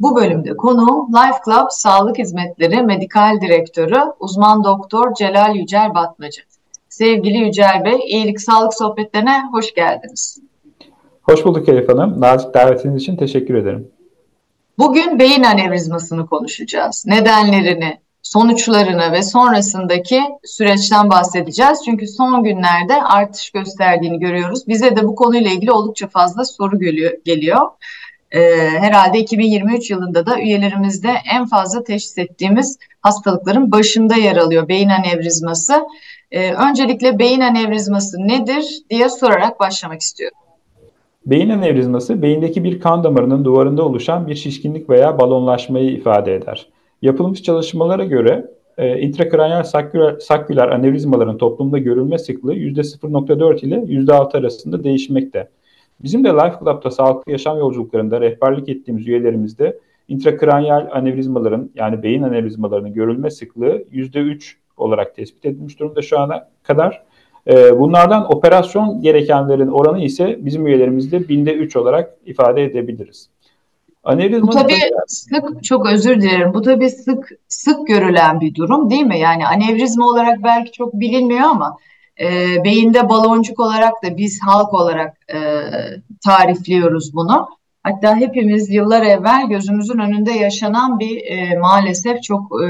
Bu 0.00 0.16
bölümde 0.16 0.56
konuğum 0.56 1.08
Life 1.14 1.38
Club 1.44 1.66
Sağlık 1.70 2.18
Hizmetleri 2.18 2.82
Medikal 2.82 3.40
Direktörü 3.40 4.00
uzman 4.20 4.64
doktor 4.64 5.14
Celal 5.14 5.56
Yücel 5.56 5.94
Batmacı. 5.94 6.40
Sevgili 6.88 7.38
Yücel 7.38 7.82
Bey, 7.84 8.00
iyilik 8.06 8.40
sağlık 8.40 8.74
sohbetlerine 8.74 9.42
hoş 9.52 9.74
geldiniz. 9.74 10.38
Hoş 11.22 11.44
bulduk 11.44 11.68
Elif 11.68 11.88
Hanım. 11.88 12.20
Nazik 12.20 12.54
davetiniz 12.54 13.02
için 13.02 13.16
teşekkür 13.16 13.54
ederim. 13.54 13.90
Bugün 14.78 15.18
beyin 15.18 15.42
anevrizmasını 15.42 16.26
konuşacağız. 16.26 17.04
Nedenlerini, 17.06 17.98
sonuçlarını 18.22 19.12
ve 19.12 19.22
sonrasındaki 19.22 20.22
süreçten 20.44 21.10
bahsedeceğiz. 21.10 21.78
Çünkü 21.84 22.06
son 22.06 22.42
günlerde 22.42 23.02
artış 23.02 23.50
gösterdiğini 23.50 24.18
görüyoruz. 24.18 24.68
Bize 24.68 24.96
de 24.96 25.04
bu 25.04 25.14
konuyla 25.14 25.50
ilgili 25.50 25.72
oldukça 25.72 26.08
fazla 26.08 26.44
soru 26.44 26.78
geliyor. 27.24 27.60
Ee, 28.32 28.40
herhalde 28.78 29.18
2023 29.18 29.90
yılında 29.90 30.26
da 30.26 30.40
üyelerimizde 30.40 31.08
en 31.34 31.46
fazla 31.46 31.84
teşhis 31.84 32.18
ettiğimiz 32.18 32.78
hastalıkların 33.00 33.72
başında 33.72 34.14
yer 34.16 34.36
alıyor 34.36 34.68
beyin 34.68 34.88
anevrizması. 34.88 35.74
Ee, 36.30 36.52
öncelikle 36.52 37.18
beyin 37.18 37.40
anevrizması 37.40 38.18
nedir 38.18 38.64
diye 38.90 39.08
sorarak 39.08 39.60
başlamak 39.60 40.00
istiyorum. 40.00 40.38
Beyin 41.26 41.50
anevrizması 41.50 42.22
beyindeki 42.22 42.64
bir 42.64 42.80
kan 42.80 43.04
damarının 43.04 43.44
duvarında 43.44 43.84
oluşan 43.84 44.28
bir 44.28 44.34
şişkinlik 44.34 44.90
veya 44.90 45.18
balonlaşmayı 45.18 45.90
ifade 45.90 46.34
eder. 46.34 46.68
Yapılmış 47.02 47.42
çalışmalara 47.42 48.04
göre 48.04 48.44
e, 48.78 49.00
intrakranyal 49.00 49.62
saküler, 49.62 50.18
saküler 50.18 50.68
anevrizmaların 50.68 51.38
toplumda 51.38 51.78
görülme 51.78 52.18
sıklığı 52.18 52.54
%0.4 52.54 53.66
ile 53.66 53.76
%6 53.76 54.38
arasında 54.38 54.84
değişmekte. 54.84 55.48
Bizim 56.02 56.24
de 56.24 56.28
Life 56.28 56.56
Club'da 56.60 56.90
sağlıklı 56.90 57.32
yaşam 57.32 57.58
yolculuklarında 57.58 58.20
rehberlik 58.20 58.68
ettiğimiz 58.68 59.08
üyelerimizde 59.08 59.78
intrakranyal 60.08 60.88
anevrizmaların 60.92 61.70
yani 61.74 62.02
beyin 62.02 62.22
anevrizmalarının 62.22 62.92
görülme 62.92 63.30
sıklığı 63.30 63.84
%3 63.92 64.54
olarak 64.76 65.16
tespit 65.16 65.44
edilmiş 65.44 65.78
durumda 65.78 66.02
şu 66.02 66.18
ana 66.18 66.48
kadar. 66.62 67.02
E, 67.46 67.78
bunlardan 67.78 68.32
operasyon 68.32 69.02
gerekenlerin 69.02 69.68
oranı 69.68 70.02
ise 70.02 70.36
bizim 70.40 70.66
üyelerimizde 70.66 71.28
binde 71.28 71.54
3 71.54 71.76
olarak 71.76 72.14
ifade 72.26 72.64
edebiliriz. 72.64 73.28
Anevrizma 74.04 74.48
bu 74.48 74.52
tabii 74.52 74.74
sık 75.06 75.64
çok 75.64 75.92
özür 75.92 76.20
dilerim. 76.20 76.54
Bu 76.54 76.62
tabii 76.62 76.90
sık 76.90 77.28
sık 77.48 77.86
görülen 77.86 78.40
bir 78.40 78.54
durum 78.54 78.90
değil 78.90 79.06
mi? 79.06 79.18
Yani 79.18 79.46
anevrizma 79.46 80.06
olarak 80.06 80.44
belki 80.44 80.72
çok 80.72 80.94
bilinmiyor 80.94 81.40
ama 81.40 81.76
e, 82.20 82.64
beyinde 82.64 83.08
baloncuk 83.08 83.60
olarak 83.60 83.92
da 84.04 84.16
biz 84.16 84.40
halk 84.42 84.74
olarak 84.74 85.32
e, 85.34 85.38
tarifliyoruz 86.24 87.14
bunu. 87.14 87.48
Hatta 87.82 88.16
hepimiz 88.16 88.70
yıllar 88.70 89.02
evvel 89.02 89.46
gözümüzün 89.48 89.98
önünde 89.98 90.32
yaşanan 90.32 90.98
bir 90.98 91.24
e, 91.24 91.58
maalesef 91.58 92.22
çok 92.22 92.62
e, 92.62 92.68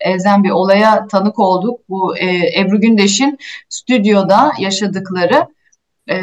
elzem 0.00 0.44
bir 0.44 0.50
olaya 0.50 1.06
tanık 1.06 1.38
olduk. 1.38 1.80
Bu 1.88 2.16
e, 2.16 2.60
Ebru 2.60 2.80
Gündeş'in 2.80 3.38
stüdyoda 3.68 4.52
yaşadıkları 4.58 5.46
e, 6.06 6.16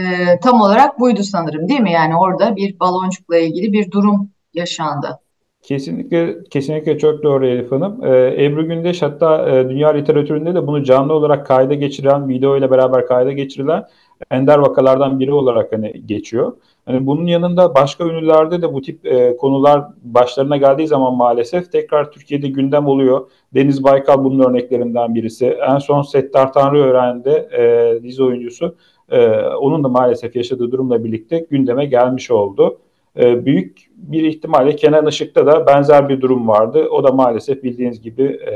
tam 0.44 0.62
olarak 0.62 1.00
buydu 1.00 1.24
sanırım 1.24 1.70
değil 1.70 1.80
mi? 1.80 1.92
Yani 1.92 2.18
orada 2.18 2.56
bir 2.56 2.80
baloncukla 2.80 3.38
ilgili 3.38 3.74
bir 3.74 3.92
durum 3.92 4.30
yaşandı. 4.54 5.20
Kesinlikle 5.62 6.44
kesinlikle 6.50 6.98
çok 6.98 7.24
doğru 7.24 7.48
Elif 7.48 7.72
Hanım. 7.72 8.06
Ee, 8.06 8.46
Ebru 8.46 8.68
Gündeş 8.68 9.02
hatta 9.02 9.50
e, 9.50 9.70
dünya 9.70 9.90
literatüründe 9.90 10.56
de 10.56 10.68
bunu 10.68 10.84
canlı 10.84 11.14
olarak 11.14 11.48
kayda 11.48 11.74
geçiren, 11.74 12.30
video 12.30 12.58
ile 12.58 12.72
beraber 12.72 13.08
kayda 13.08 13.32
geçirilen 13.32 13.84
ender 14.32 14.58
vakalardan 14.58 15.20
biri 15.20 15.34
olarak 15.34 15.72
hani 15.72 16.02
geçiyor. 16.06 16.54
Hani 16.86 17.06
bunun 17.06 17.26
yanında 17.26 17.76
başka 17.76 18.04
ünlülerde 18.04 18.62
de 18.62 18.74
bu 18.74 18.82
tip 18.82 19.06
e, 19.06 19.38
konular 19.38 19.84
başlarına 20.04 20.58
geldiği 20.58 20.88
zaman 20.88 21.16
maalesef 21.16 21.72
tekrar 21.72 22.12
Türkiye'de 22.12 22.48
gündem 22.48 22.88
oluyor. 22.88 23.30
Deniz 23.54 23.84
Baykal 23.84 24.24
bunun 24.24 24.50
örneklerinden 24.50 25.16
birisi. 25.16 25.46
En 25.48 25.78
son 25.78 26.02
Settar 26.02 26.54
Tanrıören'de 26.54 27.50
e, 27.58 28.04
dizi 28.04 28.24
oyuncusu 28.24 28.76
e, 29.10 29.30
onun 29.40 29.84
da 29.84 29.88
maalesef 29.88 30.36
yaşadığı 30.36 30.72
durumla 30.72 31.04
birlikte 31.04 31.46
gündeme 31.50 31.86
gelmiş 31.86 32.32
oldu. 32.32 32.78
E, 33.20 33.46
büyük 33.46 33.91
bir 34.02 34.24
ihtimalle 34.24 34.76
Kenan 34.76 35.08
Işık'ta 35.08 35.46
da 35.46 35.68
benzer 35.68 36.10
bir 36.10 36.22
durum 36.22 36.48
vardı. 36.48 36.88
O 36.92 37.04
da 37.04 37.12
maalesef 37.12 37.64
bildiğiniz 37.64 38.02
gibi 38.02 38.24
e, 38.24 38.54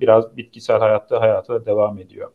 biraz 0.00 0.36
bitkisel 0.36 0.78
hayatta 0.78 1.20
hayata 1.20 1.66
devam 1.66 1.98
ediyor. 1.98 2.30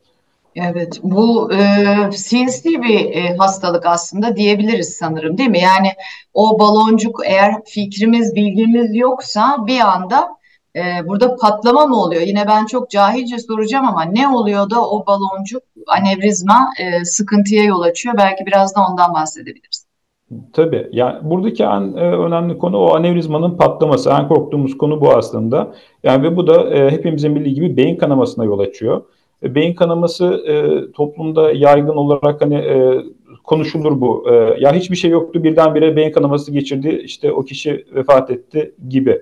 Evet, 0.56 1.00
bu 1.04 1.54
e, 1.54 2.12
sinsi 2.12 2.82
bir 2.82 3.16
e, 3.16 3.36
hastalık 3.38 3.86
aslında 3.86 4.36
diyebiliriz 4.36 4.98
sanırım 5.00 5.38
değil 5.38 5.50
mi? 5.50 5.60
Yani 5.60 5.92
o 6.34 6.60
baloncuk 6.60 7.22
eğer 7.26 7.54
fikrimiz, 7.66 8.36
bilgimiz 8.36 8.96
yoksa 8.96 9.56
bir 9.68 9.80
anda 9.80 10.30
e, 10.76 11.08
burada 11.08 11.36
patlama 11.36 11.86
mı 11.86 11.96
oluyor? 11.96 12.22
Yine 12.22 12.48
ben 12.48 12.66
çok 12.66 12.90
cahilce 12.90 13.40
soracağım 13.40 13.86
ama 13.88 14.04
ne 14.04 14.28
oluyor 14.28 14.70
da 14.70 14.90
o 14.90 15.06
baloncuk 15.06 15.64
anevrizma 15.88 16.70
e, 16.80 17.06
sıkıntıya 17.06 17.64
yol 17.64 17.82
açıyor? 17.82 18.18
Belki 18.18 18.46
biraz 18.46 18.76
da 18.76 18.80
ondan 18.90 19.14
bahsedebiliriz. 19.14 19.91
Tabii. 20.54 20.88
Yani 20.92 21.18
buradaki 21.30 21.64
en 21.64 21.94
e, 21.98 22.12
önemli 22.12 22.58
konu 22.58 22.78
o 22.78 22.96
anevrizmanın 22.96 23.58
patlaması. 23.58 24.10
En 24.10 24.28
korktuğumuz 24.28 24.78
konu 24.78 25.02
bu 25.02 25.12
aslında. 25.12 25.74
Yani 26.04 26.24
ve 26.24 26.38
bu 26.38 26.48
da 26.48 26.70
e, 26.70 26.92
hepimizin 26.92 27.36
bildiği 27.36 27.54
gibi 27.54 27.78
beyin 27.78 27.96
kanamasına 27.96 28.46
yol 28.46 28.60
açıyor. 28.60 29.02
E, 29.44 29.56
beyin 29.56 29.74
kanaması 29.74 30.26
e, 30.48 30.92
toplumda 30.92 31.52
yaygın 31.52 31.96
olarak 31.96 32.42
hani 32.42 32.56
e, 32.56 33.02
konuşulur 33.44 34.02
bu. 34.02 34.26
E, 34.32 34.34
ya 34.60 34.74
hiçbir 34.74 34.96
şey 34.96 35.12
yoktu 35.12 35.44
birdenbire 35.44 35.96
beyin 35.96 36.12
kanaması 36.12 36.52
geçirdi 36.52 37.02
işte 37.06 37.32
o 37.32 37.42
kişi 37.42 37.86
vefat 37.96 38.32
etti 38.32 38.74
gibi. 38.90 39.22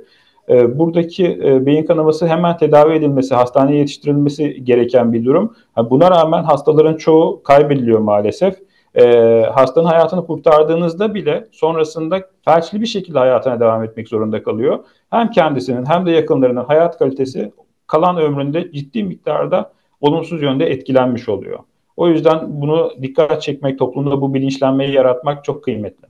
E, 0.49 0.79
buradaki 0.79 1.25
e, 1.43 1.65
beyin 1.65 1.85
kanaması 1.85 2.27
hemen 2.27 2.57
tedavi 2.57 2.93
edilmesi, 2.93 3.35
hastaneye 3.35 3.77
yetiştirilmesi 3.77 4.63
gereken 4.63 5.13
bir 5.13 5.25
durum. 5.25 5.55
Yani 5.77 5.89
buna 5.89 6.11
rağmen 6.11 6.43
hastaların 6.43 6.97
çoğu 6.97 7.43
kaybediliyor 7.43 7.99
maalesef 7.99 8.55
e, 8.95 9.05
hastanın 9.53 9.87
hayatını 9.87 10.27
kurtardığınızda 10.27 11.13
bile 11.13 11.47
sonrasında 11.51 12.21
felçli 12.45 12.81
bir 12.81 12.85
şekilde 12.85 13.19
hayatına 13.19 13.59
devam 13.59 13.83
etmek 13.83 14.07
zorunda 14.07 14.43
kalıyor. 14.43 14.79
Hem 15.09 15.31
kendisinin 15.31 15.85
hem 15.85 16.05
de 16.05 16.11
yakınlarının 16.11 16.65
hayat 16.65 16.97
kalitesi 16.97 17.51
kalan 17.87 18.17
ömründe 18.17 18.71
ciddi 18.71 19.03
miktarda 19.03 19.71
olumsuz 20.01 20.41
yönde 20.41 20.65
etkilenmiş 20.65 21.29
oluyor. 21.29 21.59
O 21.97 22.07
yüzden 22.07 22.61
bunu 22.61 22.91
dikkat 23.01 23.41
çekmek, 23.41 23.79
toplumda 23.79 24.21
bu 24.21 24.33
bilinçlenmeyi 24.33 24.93
yaratmak 24.93 25.43
çok 25.43 25.63
kıymetli. 25.63 26.07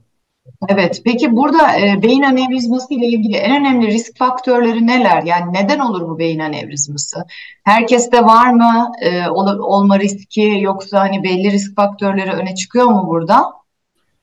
Evet, 0.68 1.02
peki 1.04 1.36
burada 1.36 1.78
e, 1.78 2.02
beyin 2.02 2.22
anevrizması 2.22 2.94
ile 2.94 3.06
ilgili 3.06 3.36
en 3.36 3.60
önemli 3.60 3.86
risk 3.86 4.18
faktörleri 4.18 4.86
neler? 4.86 5.22
Yani 5.22 5.52
neden 5.52 5.78
olur 5.78 6.08
bu 6.08 6.18
beyin 6.18 6.38
anevrizması? 6.38 7.24
Herkeste 7.64 8.24
var 8.24 8.52
mı 8.52 8.92
e, 9.02 9.28
ol, 9.28 9.58
olma 9.58 9.98
riski 9.98 10.58
yoksa 10.60 11.00
hani 11.00 11.22
belli 11.22 11.50
risk 11.50 11.76
faktörleri 11.76 12.30
öne 12.30 12.54
çıkıyor 12.54 12.86
mu 12.86 13.04
burada? 13.06 13.60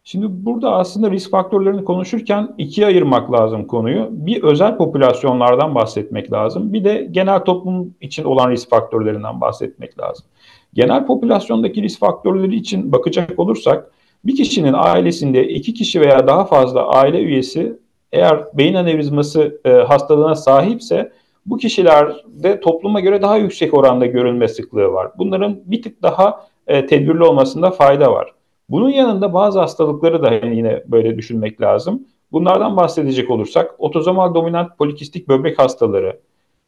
Şimdi 0.03 0.45
burada 0.45 0.71
aslında 0.71 1.11
risk 1.11 1.31
faktörlerini 1.31 1.85
konuşurken 1.85 2.55
ikiye 2.57 2.87
ayırmak 2.87 3.31
lazım 3.31 3.67
konuyu. 3.67 4.07
Bir 4.11 4.43
özel 4.43 4.77
popülasyonlardan 4.77 5.75
bahsetmek 5.75 6.31
lazım. 6.31 6.73
Bir 6.73 6.83
de 6.83 7.07
genel 7.11 7.39
toplum 7.39 7.95
için 8.01 8.23
olan 8.23 8.51
risk 8.51 8.69
faktörlerinden 8.69 9.41
bahsetmek 9.41 9.99
lazım. 9.99 10.25
Genel 10.73 11.05
popülasyondaki 11.05 11.81
risk 11.81 11.99
faktörleri 11.99 12.55
için 12.55 12.91
bakacak 12.91 13.39
olursak 13.39 13.91
bir 14.27 14.35
kişinin 14.35 14.73
ailesinde 14.77 15.47
iki 15.47 15.73
kişi 15.73 16.01
veya 16.01 16.27
daha 16.27 16.45
fazla 16.45 16.87
aile 16.87 17.19
üyesi 17.19 17.79
eğer 18.11 18.45
beyin 18.53 18.73
anevrizması 18.73 19.61
e, 19.65 19.69
hastalığına 19.69 20.35
sahipse 20.35 21.11
bu 21.45 21.57
kişilerde 21.57 22.59
topluma 22.59 22.99
göre 22.99 23.21
daha 23.21 23.37
yüksek 23.37 23.73
oranda 23.73 24.05
görülme 24.05 24.47
sıklığı 24.47 24.93
var. 24.93 25.11
Bunların 25.17 25.59
bir 25.65 25.81
tık 25.81 26.03
daha 26.03 26.47
e, 26.67 26.85
tedbirli 26.85 27.23
olmasında 27.23 27.71
fayda 27.71 28.11
var. 28.11 28.33
Bunun 28.69 28.89
yanında 28.89 29.33
bazı 29.33 29.59
hastalıkları 29.59 30.23
da 30.23 30.33
yine 30.33 30.83
böyle 30.87 31.17
düşünmek 31.17 31.61
lazım. 31.61 32.07
Bunlardan 32.31 32.77
bahsedecek 32.77 33.31
olursak 33.31 33.75
otozomal 33.77 34.35
dominant 34.35 34.77
polikistik 34.77 35.27
böbrek 35.27 35.59
hastaları, 35.59 36.19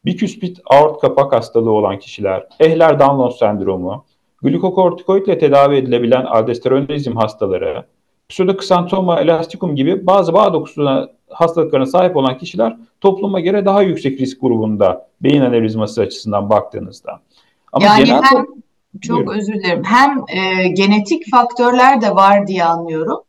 biküspit 0.06 0.60
aort 0.66 1.02
kapak 1.02 1.34
hastalığı 1.34 1.72
olan 1.72 2.00
kişiler, 2.00 2.48
Ehler-Danlos 2.60 3.38
sendromu, 3.38 4.06
Glukokortikoid 4.42 5.26
ile 5.26 5.38
tedavi 5.40 5.76
edilebilen 5.76 6.26
aldosteronizm 6.26 7.16
hastaları, 7.16 7.86
pseudoksantoma 8.30 9.20
elasticum 9.20 9.76
gibi 9.76 10.08
bazı 10.08 10.34
bağ 10.34 10.54
dokusuna 10.54 11.10
hastalıklarına 11.30 11.86
sahip 11.86 12.16
olan 12.16 12.38
kişiler 12.38 12.78
topluma 13.02 13.40
göre 13.40 13.66
daha 13.66 13.82
yüksek 13.82 14.20
risk 14.20 14.42
grubunda 14.42 15.08
beyin 15.24 15.42
anevrizması 15.42 16.02
açısından 16.02 16.50
baktığınızda. 16.50 17.22
Ama 17.72 17.86
yani 17.86 18.04
genel 18.04 18.24
hem, 18.24 18.46
çok 19.02 19.18
buyurun. 19.18 19.40
özür 19.40 19.54
dilerim 19.54 19.84
hem 19.84 20.24
e, 20.28 20.68
genetik 20.68 21.32
faktörler 21.32 22.02
de 22.02 22.16
var 22.16 22.48
diye 22.48 22.64
anlıyorum. 22.64 23.20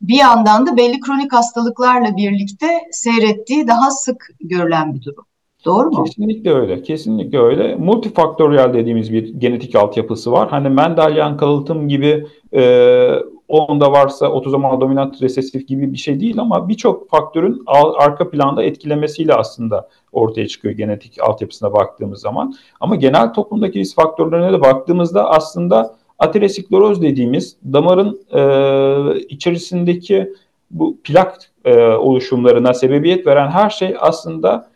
Bir 0.00 0.18
yandan 0.18 0.66
da 0.66 0.76
belli 0.76 1.00
kronik 1.00 1.32
hastalıklarla 1.32 2.16
birlikte 2.16 2.66
seyrettiği 2.90 3.68
daha 3.68 3.90
sık 3.90 4.28
görülen 4.40 4.94
bir 4.94 5.02
durum. 5.02 5.24
Doğru 5.64 5.90
mu? 5.90 6.04
Kesinlikle 6.04 6.52
öyle. 6.52 6.82
Kesinlikle 6.82 7.38
öyle. 7.38 7.74
Multifaktöryel 7.74 8.74
dediğimiz 8.74 9.12
bir 9.12 9.34
genetik 9.34 9.74
altyapısı 9.74 10.32
var. 10.32 10.48
Hani 10.48 10.68
Mendelian 10.68 11.36
kalıtım 11.36 11.88
gibi 11.88 12.26
e, 12.54 13.10
onda 13.48 13.92
varsa 13.92 14.28
otozomal 14.28 14.80
dominant 14.80 15.22
resesif 15.22 15.68
gibi 15.68 15.92
bir 15.92 15.98
şey 15.98 16.20
değil 16.20 16.38
ama 16.38 16.68
birçok 16.68 17.10
faktörün 17.10 17.62
arka 17.98 18.30
planda 18.30 18.64
etkilemesiyle 18.64 19.34
aslında 19.34 19.88
ortaya 20.12 20.48
çıkıyor 20.48 20.74
genetik 20.74 21.20
altyapısına 21.22 21.72
baktığımız 21.72 22.20
zaman. 22.20 22.54
Ama 22.80 22.96
genel 22.96 23.32
toplumdaki 23.32 23.78
risk 23.78 23.96
faktörlerine 23.96 24.52
de 24.52 24.60
baktığımızda 24.60 25.30
aslında 25.30 25.96
ateroskleroz 26.18 27.02
dediğimiz 27.02 27.56
damarın 27.72 28.20
e, 28.32 29.20
içerisindeki 29.20 30.32
bu 30.70 30.96
plak 31.04 31.50
e, 31.64 31.82
oluşumlarına 31.82 32.74
sebebiyet 32.74 33.26
veren 33.26 33.50
her 33.50 33.70
şey 33.70 33.96
aslında 34.00 34.68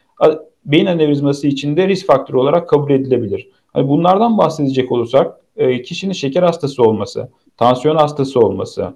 beyin 0.69 0.87
anevrizması 0.87 1.47
içinde 1.47 1.89
risk 1.89 2.07
faktörü 2.07 2.37
olarak 2.37 2.69
kabul 2.69 2.91
edilebilir. 2.91 3.49
Hani 3.73 3.89
bunlardan 3.89 4.39
bahsedecek 4.39 4.93
olursak 4.93 5.41
e, 5.57 5.83
kişinin 5.83 6.13
şeker 6.13 6.43
hastası 6.43 6.83
olması, 6.83 7.29
tansiyon 7.57 7.97
hastası 7.97 8.41
olması, 8.41 8.95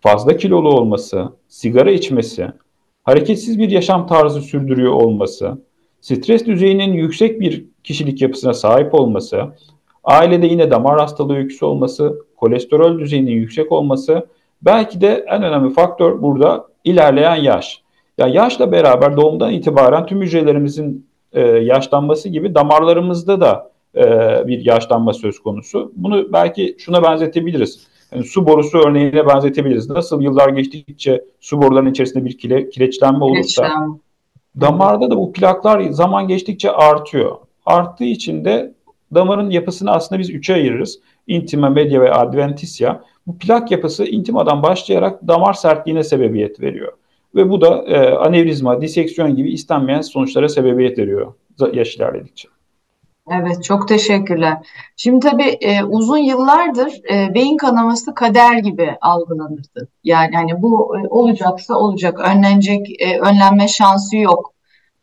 fazla 0.00 0.36
kilolu 0.36 0.68
olması, 0.68 1.28
sigara 1.48 1.90
içmesi, 1.90 2.46
hareketsiz 3.02 3.58
bir 3.58 3.70
yaşam 3.70 4.06
tarzı 4.06 4.40
sürdürüyor 4.40 4.92
olması, 4.92 5.58
stres 6.00 6.46
düzeyinin 6.46 6.92
yüksek 6.92 7.40
bir 7.40 7.64
kişilik 7.84 8.22
yapısına 8.22 8.54
sahip 8.54 8.94
olması, 8.94 9.42
ailede 10.04 10.46
yine 10.46 10.70
damar 10.70 11.00
hastalığı 11.00 11.36
öyküsü 11.36 11.64
olması, 11.64 12.18
kolesterol 12.36 12.98
düzeyinin 12.98 13.32
yüksek 13.32 13.72
olması, 13.72 14.26
belki 14.62 15.00
de 15.00 15.24
en 15.28 15.42
önemli 15.42 15.74
faktör 15.74 16.22
burada 16.22 16.66
ilerleyen 16.84 17.36
yaş. 17.36 17.82
Ya 18.20 18.26
yaşla 18.26 18.72
beraber 18.72 19.16
doğumdan 19.16 19.52
itibaren 19.52 20.06
tüm 20.06 20.22
hücrelerimizin 20.22 21.06
e, 21.32 21.40
yaşlanması 21.40 22.28
gibi 22.28 22.54
damarlarımızda 22.54 23.40
da 23.40 23.70
e, 23.96 24.02
bir 24.46 24.64
yaşlanma 24.64 25.12
söz 25.12 25.38
konusu. 25.38 25.92
Bunu 25.96 26.32
belki 26.32 26.76
şuna 26.78 27.02
benzetebiliriz. 27.02 27.86
Yani 28.12 28.24
su 28.24 28.46
borusu 28.46 28.78
örneğine 28.78 29.26
benzetebiliriz. 29.26 29.90
Nasıl 29.90 30.20
yıllar 30.20 30.48
geçtikçe 30.48 31.24
su 31.40 31.62
borularının 31.62 31.90
içerisinde 31.90 32.24
bir 32.24 32.38
kile, 32.38 32.70
kireçlenme 32.70 33.24
olursa 33.24 33.62
Kireçlenme. 33.62 33.96
damarda 34.60 35.10
da 35.10 35.16
bu 35.16 35.32
plaklar 35.32 35.90
zaman 35.90 36.28
geçtikçe 36.28 36.70
artıyor. 36.70 37.36
Arttığı 37.66 38.04
için 38.04 38.44
de 38.44 38.74
damarın 39.14 39.50
yapısını 39.50 39.90
aslında 39.90 40.18
biz 40.18 40.30
üçe 40.30 40.54
ayırırız. 40.54 41.00
Intima, 41.26 41.70
media 41.70 42.00
ve 42.00 42.12
adventitia. 42.12 43.00
Bu 43.26 43.38
plak 43.38 43.70
yapısı 43.70 44.04
intimadan 44.04 44.62
başlayarak 44.62 45.28
damar 45.28 45.52
sertliğine 45.52 46.04
sebebiyet 46.04 46.60
veriyor. 46.60 46.92
Ve 47.34 47.50
bu 47.50 47.60
da 47.60 47.84
e, 47.86 48.14
anevrizma, 48.14 48.80
diseksiyon 48.80 49.36
gibi 49.36 49.52
istenmeyen 49.52 50.00
sonuçlara 50.00 50.48
sebebiyet 50.48 50.98
veriyor 50.98 51.34
yaş 51.72 51.96
ilerledikçe. 51.96 52.48
Evet, 53.30 53.64
çok 53.64 53.88
teşekkürler. 53.88 54.58
Şimdi 54.96 55.28
tabii 55.28 55.58
e, 55.60 55.84
uzun 55.84 56.18
yıllardır 56.18 56.92
e, 57.12 57.34
beyin 57.34 57.56
kanaması 57.56 58.14
kader 58.14 58.58
gibi 58.58 58.96
algılanırdı. 59.00 59.88
Yani 60.04 60.36
hani 60.36 60.62
bu 60.62 60.96
e, 60.96 61.08
olacaksa 61.08 61.74
olacak, 61.74 62.20
önlenecek, 62.20 63.02
e, 63.02 63.18
önlenme 63.18 63.68
şansı 63.68 64.16
yok 64.16 64.54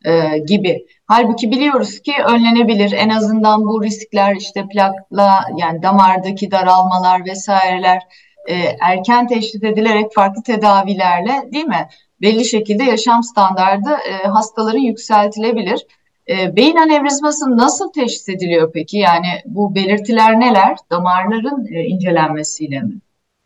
e, 0.05 0.37
gibi. 0.37 0.85
Halbuki 1.05 1.51
biliyoruz 1.51 1.99
ki 1.99 2.13
önlenebilir. 2.27 2.91
En 2.91 3.09
azından 3.09 3.65
bu 3.65 3.83
riskler 3.83 4.35
işte 4.35 4.67
plakla 4.67 5.39
yani 5.57 5.83
damardaki 5.83 6.51
daralmalar 6.51 7.25
vesaireler 7.25 8.01
e, 8.47 8.55
erken 8.81 9.27
teşhis 9.27 9.63
edilerek 9.63 10.13
farklı 10.13 10.43
tedavilerle 10.43 11.49
değil 11.53 11.65
mi? 11.65 11.87
Belli 12.21 12.45
şekilde 12.45 12.83
yaşam 12.83 13.23
standardı 13.23 13.89
e, 13.89 14.27
hastaların 14.27 14.79
yükseltilebilir. 14.79 15.85
E, 16.29 16.55
beyin 16.55 16.75
anevrizması 16.75 17.57
nasıl 17.57 17.91
teşhis 17.91 18.29
ediliyor 18.29 18.71
peki? 18.73 18.97
Yani 18.97 19.27
bu 19.45 19.75
belirtiler 19.75 20.39
neler? 20.39 20.77
Damarların 20.91 21.67
e, 21.73 21.83
incelenmesiyle 21.83 22.79
mi? 22.79 22.93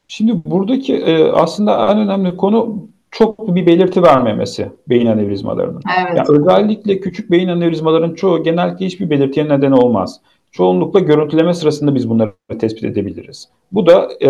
Şimdi 0.07 0.45
buradaki 0.45 0.95
e, 0.95 1.31
aslında 1.31 1.91
en 1.91 1.97
önemli 1.97 2.38
konu 2.38 2.88
çok 3.12 3.56
bir 3.56 3.65
belirti 3.65 4.03
vermemesi 4.03 4.71
beyin 4.89 5.06
anevrizmalarının. 5.06 5.81
Evet. 6.00 6.17
Yani 6.17 6.39
özellikle 6.39 7.00
küçük 7.00 7.31
beyin 7.31 7.47
anevrizmaların 7.47 8.13
çoğu 8.13 8.44
genellikle 8.44 8.85
hiçbir 8.85 9.09
belirtiye 9.09 9.50
neden 9.50 9.71
olmaz. 9.71 10.21
Çoğunlukla 10.51 11.00
görüntüleme 11.00 11.53
sırasında 11.53 11.95
biz 11.95 12.09
bunları 12.09 12.33
tespit 12.59 12.83
edebiliriz. 12.83 13.50
Bu 13.71 13.86
da 13.86 14.09
e, 14.21 14.30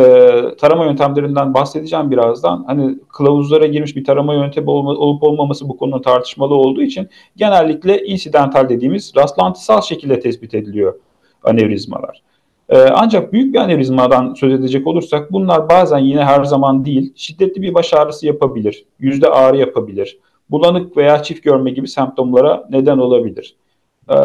tarama 0.55 0.85
yöntemlerinden 0.85 1.53
bahsedeceğim 1.53 2.11
birazdan. 2.11 2.63
Hani 2.67 2.99
kılavuzlara 3.09 3.65
girmiş 3.65 3.95
bir 3.95 4.03
tarama 4.03 4.33
yöntemi 4.33 4.69
olup 4.69 5.23
olmaması 5.23 5.69
bu 5.69 5.77
konunun 5.77 6.01
tartışmalı 6.01 6.55
olduğu 6.55 6.81
için 6.81 7.09
genellikle 7.35 8.05
insidental 8.05 8.69
dediğimiz 8.69 9.13
rastlantısal 9.17 9.81
şekilde 9.81 10.19
tespit 10.19 10.53
ediliyor 10.53 10.99
anevrizmalar. 11.43 12.21
E, 12.69 12.77
ancak 12.77 13.33
büyük 13.33 13.53
bir 13.53 13.59
anevrizmadan 13.59 14.33
söz 14.33 14.53
edecek 14.53 14.87
olursak 14.87 15.31
bunlar 15.31 15.69
bazen 15.69 15.99
yine 15.99 16.23
her 16.23 16.43
zaman 16.43 16.85
değil 16.85 17.13
şiddetli 17.15 17.61
bir 17.61 17.73
baş 17.73 17.93
ağrısı 17.93 18.27
yapabilir, 18.27 18.85
yüzde 18.99 19.29
ağrı 19.29 19.57
yapabilir, 19.57 20.19
bulanık 20.49 20.97
veya 20.97 21.23
çift 21.23 21.43
görme 21.43 21.71
gibi 21.71 21.87
semptomlara 21.87 22.67
neden 22.69 22.97
olabilir. 22.97 23.55
Ee, 24.09 24.15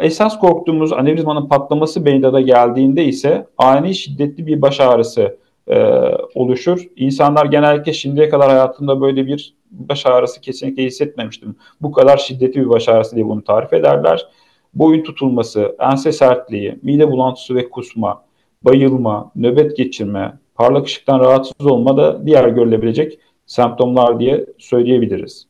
esas 0.00 0.38
korktuğumuz 0.38 0.92
anevrizmanın 0.92 1.48
patlaması 1.48 2.04
beyinde 2.04 2.42
geldiğinde 2.42 3.04
ise 3.04 3.46
ani 3.58 3.94
şiddetli 3.94 4.46
bir 4.46 4.62
baş 4.62 4.80
ağrısı 4.80 5.38
e, 5.68 6.00
oluşur. 6.34 6.86
İnsanlar 6.96 7.46
genellikle 7.46 7.92
şimdiye 7.92 8.28
kadar 8.28 8.48
hayatımda 8.48 9.00
böyle 9.00 9.26
bir 9.26 9.54
baş 9.70 10.06
ağrısı 10.06 10.40
kesinlikle 10.40 10.84
hissetmemiştim. 10.84 11.56
Bu 11.80 11.92
kadar 11.92 12.16
şiddetli 12.16 12.60
bir 12.60 12.68
baş 12.68 12.88
ağrısı 12.88 13.16
diye 13.16 13.26
bunu 13.26 13.44
tarif 13.44 13.72
ederler. 13.72 14.26
Boyun 14.74 15.02
tutulması, 15.02 15.76
ense 15.80 16.12
sertliği, 16.12 16.78
mide 16.82 17.10
bulantısı 17.10 17.54
ve 17.54 17.68
kusma, 17.68 18.22
bayılma, 18.62 19.30
nöbet 19.36 19.76
geçirme, 19.76 20.38
parlak 20.54 20.86
ışıktan 20.86 21.20
rahatsız 21.20 21.66
olma 21.66 21.96
da 21.96 22.26
diğer 22.26 22.48
görülebilecek 22.48 23.18
semptomlar 23.46 24.20
diye 24.20 24.46
söyleyebiliriz. 24.58 25.46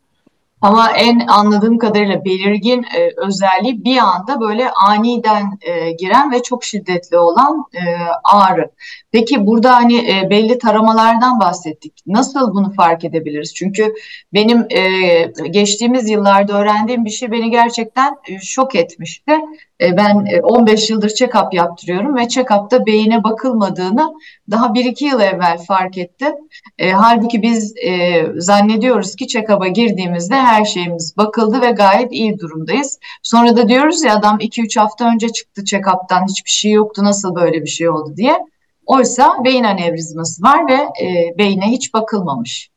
Ama 0.67 0.91
en 0.91 1.27
anladığım 1.27 1.79
kadarıyla 1.79 2.25
belirgin 2.25 2.83
e, 2.83 3.11
özelliği 3.17 3.85
bir 3.85 3.97
anda 3.97 4.41
böyle 4.41 4.71
aniden 4.71 5.59
e, 5.61 5.93
giren 5.93 6.33
ve 6.33 6.43
çok 6.43 6.65
şiddetli 6.65 7.19
olan 7.19 7.65
e, 7.75 7.81
ağrı. 8.25 8.71
Peki 9.13 9.47
burada 9.47 9.77
hani 9.77 9.97
e, 9.97 10.31
belli 10.31 10.59
taramalardan 10.59 11.41
bahsettik. 11.41 11.93
Nasıl 12.07 12.55
bunu 12.55 12.73
fark 12.73 13.05
edebiliriz? 13.05 13.55
Çünkü 13.55 13.95
benim 14.35 14.67
e, 14.71 15.49
geçtiğimiz 15.51 16.11
yıllarda 16.11 16.61
öğrendiğim 16.61 17.05
bir 17.05 17.11
şey 17.11 17.31
beni 17.31 17.51
gerçekten 17.51 18.17
e, 18.29 18.39
şok 18.41 18.75
etmişti. 18.75 19.33
E, 19.81 19.97
ben 19.97 20.27
15 20.43 20.91
e, 20.91 20.95
yıldır 20.95 21.09
check-up 21.09 21.57
yaptırıyorum 21.57 22.17
ve 22.17 22.29
check-up'ta 22.29 22.87
beyine 22.87 23.25
bakılmadığını 23.25 24.13
daha 24.51 24.67
1-2 24.67 25.05
yıl 25.05 25.21
evvel 25.21 25.59
fark 25.69 25.99
ettim. 25.99 26.33
E, 26.79 26.91
halbuki 26.91 27.43
biz 27.43 27.75
e, 27.77 28.23
zannediyoruz 28.37 29.17
ki 29.17 29.27
check-up'a 29.27 29.69
girdiğimizde 29.69 30.35
her 30.35 30.65
şeyimiz 30.65 31.17
bakıldı 31.17 31.61
ve 31.61 31.71
gayet 31.71 32.13
iyi 32.13 32.39
durumdayız. 32.39 32.99
Sonra 33.23 33.57
da 33.57 33.69
diyoruz 33.69 34.05
ya 34.05 34.17
adam 34.17 34.39
2-3 34.39 34.81
hafta 34.81 35.13
önce 35.15 35.29
çıktı 35.29 35.63
check-up'tan 35.65 36.27
hiçbir 36.29 36.51
şey 36.51 36.73
yoktu 36.73 37.05
nasıl 37.05 37.35
böyle 37.35 37.63
bir 37.63 37.69
şey 37.69 37.89
oldu 37.89 38.17
diye. 38.17 38.39
Oysa 38.87 39.45
beyin 39.45 39.65
anevrizması 39.65 40.43
var 40.43 40.69
ve 40.69 41.05
e, 41.05 41.39
beyine 41.39 41.67
hiç 41.67 41.95
bakılmamış. 41.95 42.71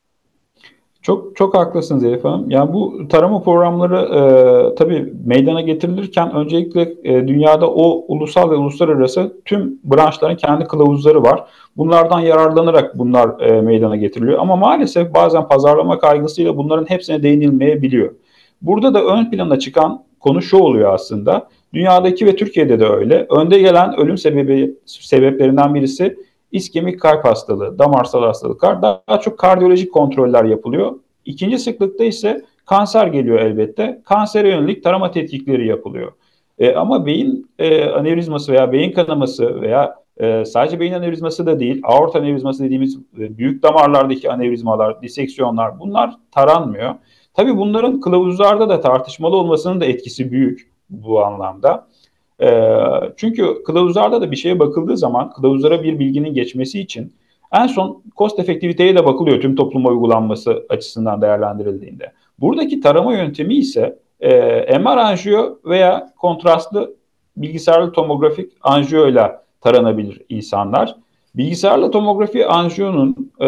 Çok 1.10 1.36
çok 1.36 1.56
haklısınız 1.58 2.04
Elif 2.04 2.24
Hanım. 2.24 2.52
Yani 2.52 2.74
bu 2.74 3.08
tarama 3.08 3.42
programları 3.42 3.96
e, 3.96 4.76
tabii 4.76 5.14
meydana 5.26 5.62
getirilirken 5.62 6.36
öncelikle 6.36 6.94
e, 7.04 7.28
dünyada 7.28 7.70
o 7.70 8.06
ulusal 8.08 8.52
ve 8.52 8.56
uluslararası 8.56 9.34
tüm 9.46 9.80
branşların 9.84 10.38
kendi 10.38 10.66
kılavuzları 10.66 11.24
var. 11.24 11.44
Bunlardan 11.78 12.20
yararlanarak 12.20 12.98
bunlar 12.98 13.40
e, 13.40 13.62
meydana 13.62 13.96
getiriliyor. 13.96 14.40
Ama 14.40 14.56
maalesef 14.56 15.14
bazen 15.14 15.48
pazarlama 15.48 16.00
kaygısıyla 16.00 16.58
bunların 16.58 16.90
hepsine 16.90 17.24
değinilmeyebiliyor. 17.24 18.16
Burada 18.62 18.94
da 18.94 19.04
ön 19.04 19.32
plana 19.32 19.60
çıkan 19.60 20.04
konu 20.20 20.42
şu 20.42 20.58
oluyor 20.58 20.94
aslında. 20.94 21.48
Dünyadaki 21.74 22.26
ve 22.26 22.36
Türkiye'de 22.36 22.80
de 22.80 22.88
öyle. 22.88 23.28
Önde 23.30 23.60
gelen 23.60 24.00
ölüm 24.00 24.18
sebebi 24.18 24.76
sebeplerinden 24.86 25.76
birisi 25.76 26.18
iskemik 26.52 27.02
kalp 27.02 27.26
hastalığı, 27.26 27.80
damarsal 27.80 28.24
hastalıklar 28.24 28.82
daha 28.82 29.20
çok 29.20 29.38
kardiyolojik 29.38 29.94
kontroller 29.94 30.44
yapılıyor. 30.44 30.96
İkinci 31.26 31.60
sıklıkta 31.60 32.04
ise 32.04 32.46
kanser 32.66 33.08
geliyor 33.08 33.40
elbette. 33.40 34.02
Kansere 34.06 34.50
yönelik 34.50 34.84
tarama 34.84 35.12
tetkikleri 35.12 35.68
yapılıyor. 35.68 36.12
E, 36.60 36.74
ama 36.74 37.06
beyin 37.06 37.52
e, 37.60 37.86
anevrizması 37.86 38.52
veya 38.52 38.72
beyin 38.72 38.92
kanaması 38.92 39.62
veya 39.62 39.96
e, 40.18 40.46
sadece 40.46 40.80
beyin 40.80 40.94
anevrizması 40.94 41.46
da 41.46 41.60
değil, 41.60 41.82
aort 41.84 42.16
anevrizması 42.16 42.64
dediğimiz 42.64 42.98
e, 43.20 43.38
büyük 43.38 43.64
damarlardaki 43.64 44.32
anevrizmalar, 44.32 45.02
diseksiyonlar 45.02 45.80
bunlar 45.80 46.16
taranmıyor. 46.32 46.96
Tabii 47.34 47.58
bunların 47.58 48.00
kılavuzlarda 48.00 48.70
da 48.70 48.82
tartışmalı 48.82 49.36
olmasının 49.36 49.82
da 49.82 49.86
etkisi 49.86 50.32
büyük 50.32 50.72
bu 50.90 51.26
anlamda. 51.26 51.88
E, 52.42 52.70
çünkü 53.18 53.64
kılavuzlarda 53.64 54.22
da 54.22 54.32
bir 54.32 54.36
şeye 54.36 54.60
bakıldığı 54.60 54.98
zaman 54.98 55.34
kılavuzlara 55.34 55.84
bir 55.84 56.00
bilginin 56.00 56.34
geçmesi 56.34 56.80
için 56.80 57.14
en 57.54 57.68
son 57.68 58.04
cost 58.18 58.40
efektiviteye 58.40 58.96
de 58.96 59.06
bakılıyor 59.06 59.42
tüm 59.42 59.56
topluma 59.56 59.90
uygulanması 59.90 60.66
açısından 60.70 61.22
değerlendirildiğinde. 61.22 62.12
Buradaki 62.40 62.80
tarama 62.80 63.14
yöntemi 63.14 63.56
ise 63.56 64.00
e, 64.20 64.78
MR 64.80 64.98
anjiyo 64.98 65.60
veya 65.66 66.14
kontrastlı 66.18 66.96
bilgisayarlı 67.38 67.92
tomografik 67.92 68.52
anjiyo 68.62 69.08
ile 69.08 69.32
taranabilir 69.62 70.22
insanlar. 70.30 70.96
Bilgisayarlı 71.36 71.92
tomografi 71.92 72.46
anjiyonun 72.46 73.32
e, 73.40 73.48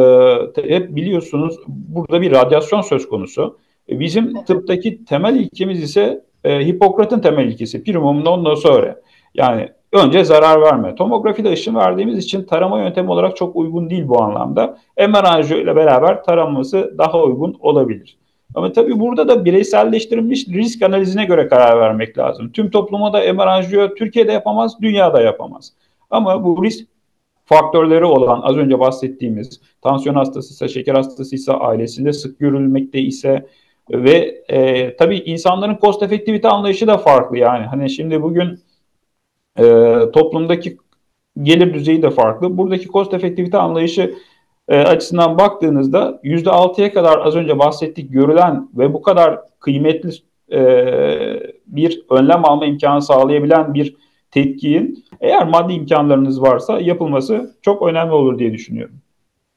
hep 0.55 0.95
biliyorsunuz 0.95 1.55
burada 1.67 2.21
bir 2.21 2.31
radyasyon 2.31 2.81
söz 2.81 3.09
konusu. 3.09 3.57
E, 3.89 3.99
bizim 3.99 4.43
tıptaki 4.43 5.05
temel 5.05 5.35
ilkemiz 5.35 5.83
ise 5.83 6.25
e, 6.43 6.65
Hipokrat'ın 6.65 7.19
temel 7.19 7.45
ilkesi 7.45 7.83
primum 7.83 8.25
non 8.25 8.43
nocere. 8.43 9.01
Yani 9.35 9.69
önce 9.93 10.23
zarar 10.23 10.61
verme. 10.61 10.95
Tomografide 10.95 11.51
ışın 11.51 11.75
verdiğimiz 11.75 12.17
için 12.17 12.43
tarama 12.43 12.79
yöntemi 12.79 13.11
olarak 13.11 13.35
çok 13.37 13.55
uygun 13.55 13.89
değil 13.89 14.07
bu 14.07 14.21
anlamda. 14.23 14.77
MR 14.97 15.61
ile 15.61 15.75
beraber 15.75 16.23
taranması 16.23 16.95
daha 16.97 17.23
uygun 17.23 17.57
olabilir. 17.59 18.17
Ama 18.55 18.71
tabii 18.71 18.99
burada 18.99 19.27
da 19.27 19.45
bireyselleştirilmiş 19.45 20.47
risk 20.47 20.81
analizine 20.81 21.25
göre 21.25 21.47
karar 21.47 21.79
vermek 21.79 22.17
lazım. 22.17 22.51
Tüm 22.51 22.71
topluma 22.71 23.13
da 23.13 23.33
MR 23.33 23.95
Türkiye'de 23.95 24.31
yapamaz, 24.31 24.81
dünyada 24.81 25.21
yapamaz. 25.21 25.73
Ama 26.09 26.43
bu 26.43 26.63
risk 26.63 26.87
faktörleri 27.45 28.05
olan 28.05 28.41
az 28.43 28.57
önce 28.57 28.79
bahsettiğimiz 28.79 29.61
tansiyon 29.81 30.15
hastasıysa, 30.15 30.67
şeker 30.67 30.95
hastasıysa, 30.95 31.53
ailesinde 31.53 32.13
sık 32.13 32.39
görülmekte 32.39 32.99
ise 32.99 33.47
ve 33.91 34.43
e, 34.49 34.95
tabii 34.95 35.17
insanların 35.17 35.77
cost 35.81 36.03
efektivite 36.03 36.47
anlayışı 36.47 36.87
da 36.87 36.97
farklı 36.97 37.37
yani. 37.37 37.65
Hani 37.65 37.89
şimdi 37.89 38.21
bugün 38.21 38.59
e, 39.59 39.63
toplumdaki 40.13 40.77
gelir 41.41 41.73
düzeyi 41.73 42.01
de 42.01 42.09
farklı. 42.09 42.57
Buradaki 42.57 42.87
cost 42.87 43.13
efektivite 43.13 43.57
anlayışı 43.57 44.15
e, 44.67 44.77
açısından 44.77 45.37
baktığınızda 45.37 46.19
%6'ya 46.23 46.93
kadar 46.93 47.25
az 47.25 47.35
önce 47.35 47.59
bahsettik 47.59 48.13
görülen 48.13 48.69
ve 48.73 48.93
bu 48.93 49.01
kadar 49.01 49.39
kıymetli 49.59 50.09
e, 50.51 50.61
bir 51.67 52.03
önlem 52.09 52.45
alma 52.45 52.65
imkanı 52.65 53.01
sağlayabilen 53.01 53.73
bir 53.73 53.95
tetkiğin 54.31 55.05
eğer 55.21 55.47
maddi 55.47 55.73
imkanlarınız 55.73 56.41
varsa 56.41 56.79
yapılması 56.79 57.55
çok 57.61 57.81
önemli 57.81 58.11
olur 58.11 58.39
diye 58.39 58.53
düşünüyorum. 58.53 59.00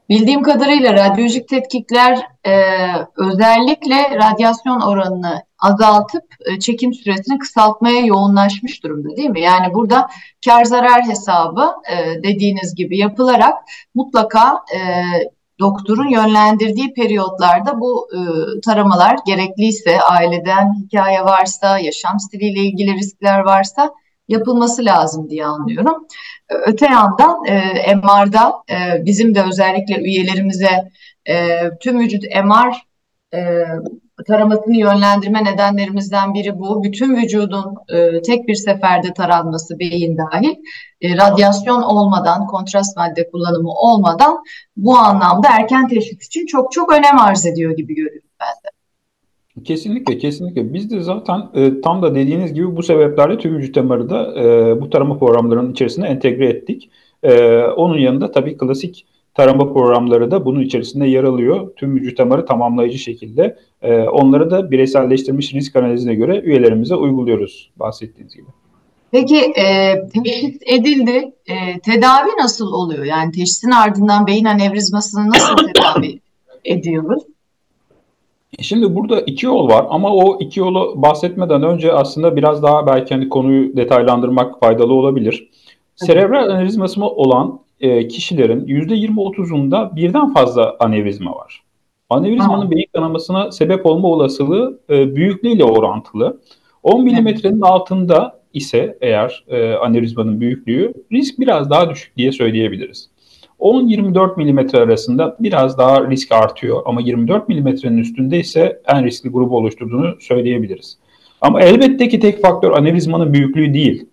Bildiğim 0.08 0.42
kadarıyla 0.42 0.92
radyolojik 0.92 1.48
tetkikler 1.48 2.18
e, 2.46 2.52
özellikle 3.16 4.16
radyasyon 4.16 4.80
oranını 4.80 5.42
azaltıp 5.58 6.24
e, 6.46 6.58
çekim 6.58 6.94
süresini 6.94 7.38
kısaltmaya 7.38 8.00
yoğunlaşmış 8.00 8.82
durumda 8.82 9.16
değil 9.16 9.30
mi? 9.30 9.40
Yani 9.40 9.74
burada 9.74 10.08
kar 10.44 10.64
zarar 10.64 11.02
hesabı 11.02 11.72
e, 11.90 12.22
dediğiniz 12.22 12.74
gibi 12.74 12.98
yapılarak 12.98 13.54
mutlaka 13.94 14.64
e, 14.74 14.78
doktorun 15.58 16.08
yönlendirdiği 16.08 16.94
periyotlarda 16.94 17.80
bu 17.80 18.08
e, 18.12 18.20
taramalar 18.60 19.16
gerekliyse 19.26 20.00
aileden 20.00 20.74
hikaye 20.74 21.24
varsa 21.24 21.78
yaşam 21.78 22.20
stiliyle 22.20 22.60
ilgili 22.60 22.94
riskler 22.94 23.40
varsa 23.40 23.90
yapılması 24.28 24.84
lazım 24.84 25.30
diye 25.30 25.46
anlıyorum. 25.46 26.06
Öte 26.66 26.86
yandan 26.86 27.44
e, 27.46 27.94
MR'da 27.94 28.52
e, 28.70 29.04
bizim 29.04 29.34
de 29.34 29.42
özellikle 29.42 29.96
üyelerimize 30.00 30.90
e, 31.28 31.60
tüm 31.80 32.00
vücut 32.00 32.22
MR 32.22 32.86
e, 33.34 33.64
taramasını 34.26 34.76
yönlendirme 34.76 35.44
nedenlerimizden 35.44 36.34
biri 36.34 36.58
bu. 36.58 36.84
Bütün 36.84 37.16
vücudun 37.16 37.74
e, 37.88 38.22
tek 38.22 38.48
bir 38.48 38.54
seferde 38.54 39.12
taranması 39.12 39.78
beyin 39.78 40.18
dahil, 40.18 40.54
e, 41.00 41.16
radyasyon 41.16 41.82
olmadan, 41.82 42.46
kontrast 42.46 42.96
madde 42.96 43.30
kullanımı 43.30 43.70
olmadan 43.70 44.42
bu 44.76 44.96
anlamda 44.98 45.48
erken 45.50 45.88
teşhis 45.88 46.26
için 46.26 46.46
çok 46.46 46.72
çok 46.72 46.92
önem 46.92 47.18
arz 47.18 47.46
ediyor 47.46 47.76
gibi 47.76 47.94
görüyorum 47.94 48.30
ben 48.40 48.48
de. 48.48 48.83
Kesinlikle, 49.64 50.18
kesinlikle. 50.18 50.74
Biz 50.74 50.90
de 50.90 51.00
zaten 51.00 51.48
e, 51.54 51.80
tam 51.80 52.02
da 52.02 52.14
dediğiniz 52.14 52.54
gibi 52.54 52.76
bu 52.76 52.82
sebeplerle 52.82 53.38
tüm 53.38 53.56
vücut 53.56 53.76
MR'ı 53.76 54.10
da 54.10 54.40
e, 54.40 54.80
bu 54.80 54.90
tarama 54.90 55.18
programlarının 55.18 55.72
içerisine 55.72 56.06
entegre 56.06 56.48
ettik. 56.48 56.90
E, 57.22 57.58
onun 57.62 57.98
yanında 57.98 58.32
tabii 58.32 58.56
klasik 58.56 59.06
tarama 59.34 59.72
programları 59.72 60.30
da 60.30 60.44
bunun 60.44 60.60
içerisinde 60.60 61.06
yer 61.06 61.24
alıyor. 61.24 61.72
Tüm 61.76 61.96
vücut 61.96 62.18
MR'ı 62.18 62.46
tamamlayıcı 62.46 62.98
şekilde. 62.98 63.58
E, 63.82 64.02
onları 64.02 64.50
da 64.50 64.70
bireyselleştirilmiş 64.70 65.54
risk 65.54 65.76
analizine 65.76 66.14
göre 66.14 66.40
üyelerimize 66.40 66.94
uyguluyoruz 66.94 67.70
bahsettiğiniz 67.76 68.34
gibi. 68.34 68.46
Peki 69.10 69.36
e, 69.36 69.94
teşhis 70.08 70.58
edildi. 70.66 71.32
E, 71.46 71.80
tedavi 71.80 72.28
nasıl 72.40 72.72
oluyor? 72.72 73.04
Yani 73.04 73.32
teşhisin 73.32 73.70
ardından 73.70 74.26
beyin 74.26 74.44
anevrizmasını 74.44 75.28
nasıl 75.28 75.56
tedavi 75.56 76.20
ediyoruz? 76.64 77.22
Şimdi 78.60 78.94
burada 78.94 79.20
iki 79.20 79.46
yol 79.46 79.68
var 79.68 79.86
ama 79.90 80.14
o 80.14 80.38
iki 80.40 80.60
yolu 80.60 80.92
bahsetmeden 80.96 81.62
önce 81.62 81.92
aslında 81.92 82.36
biraz 82.36 82.62
daha 82.62 82.86
belki 82.86 83.14
hani 83.14 83.28
konuyu 83.28 83.76
detaylandırmak 83.76 84.60
faydalı 84.60 84.94
olabilir. 84.94 85.50
Serebral 85.96 86.48
anevrizması 86.50 87.06
olan 87.06 87.60
e, 87.80 88.08
kişilerin 88.08 88.66
%20-30'unda 88.66 89.96
birden 89.96 90.32
fazla 90.34 90.76
anevrizma 90.80 91.34
var. 91.34 91.62
Anevrizmanın 92.10 92.70
beyin 92.70 92.88
kanamasına 92.94 93.52
sebep 93.52 93.86
olma 93.86 94.08
olasılığı 94.08 94.80
e, 94.90 95.16
büyüklüğüyle 95.16 95.64
orantılı. 95.64 96.40
10 96.82 97.04
milimetrenin 97.04 97.60
altında 97.60 98.40
ise 98.52 98.98
eğer 99.00 99.44
e, 99.48 99.74
anevrizmanın 99.74 100.40
büyüklüğü 100.40 100.94
risk 101.12 101.38
biraz 101.38 101.70
daha 101.70 101.90
düşük 101.90 102.16
diye 102.16 102.32
söyleyebiliriz. 102.32 103.10
10-24 103.60 104.36
mm 104.36 104.82
arasında 104.82 105.36
biraz 105.40 105.78
daha 105.78 106.10
risk 106.10 106.32
artıyor 106.32 106.82
ama 106.84 107.00
24 107.00 107.48
mm'nin 107.48 107.98
üstünde 107.98 108.38
ise 108.38 108.80
en 108.86 109.04
riskli 109.04 109.28
grubu 109.28 109.56
oluşturduğunu 109.56 110.16
söyleyebiliriz. 110.20 110.98
Ama 111.40 111.60
elbette 111.60 112.08
ki 112.08 112.20
tek 112.20 112.42
faktör 112.42 112.72
anevrizmanın 112.72 113.32
büyüklüğü 113.32 113.74
değil. 113.74 114.06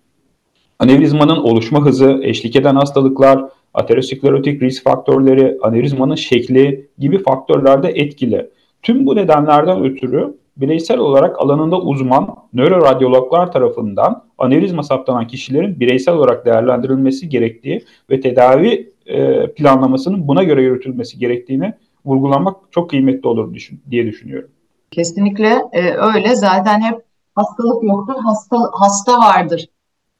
Anevrizmanın 0.79 1.37
oluşma 1.37 1.85
hızı, 1.85 2.19
eşlik 2.23 2.55
eden 2.55 2.75
hastalıklar, 2.75 3.45
aterosklerotik 3.73 4.61
risk 4.61 4.83
faktörleri, 4.83 5.57
anevrizmanın 5.61 6.15
şekli 6.15 6.87
gibi 6.99 7.23
faktörler 7.23 7.83
de 7.83 7.89
etkili. 7.89 8.49
Tüm 8.81 9.05
bu 9.05 9.15
nedenlerden 9.15 9.83
ötürü 9.83 10.33
bireysel 10.57 10.97
olarak 10.97 11.39
alanında 11.39 11.81
uzman 11.81 12.35
nöroradyologlar 12.53 13.51
tarafından 13.51 14.23
anevrizma 14.37 14.83
saptanan 14.83 15.27
kişilerin 15.27 15.79
bireysel 15.79 16.15
olarak 16.15 16.45
değerlendirilmesi 16.45 17.29
gerektiği 17.29 17.85
ve 18.09 18.21
tedavi 18.21 18.90
e, 19.05 19.47
planlamasının 19.53 20.27
buna 20.27 20.43
göre 20.43 20.63
yürütülmesi 20.63 21.19
gerektiğini 21.19 21.73
vurgulamak 22.05 22.57
çok 22.71 22.89
kıymetli 22.89 23.27
olur 23.27 23.55
diye 23.91 24.05
düşünüyorum. 24.05 24.49
Kesinlikle 24.91 25.61
e, 25.71 25.91
öyle. 25.91 26.35
Zaten 26.35 26.81
hep 26.81 27.01
hastalık 27.35 27.83
yoktur, 27.83 28.15
hasta 28.23 28.57
hasta 28.73 29.17
vardır 29.17 29.67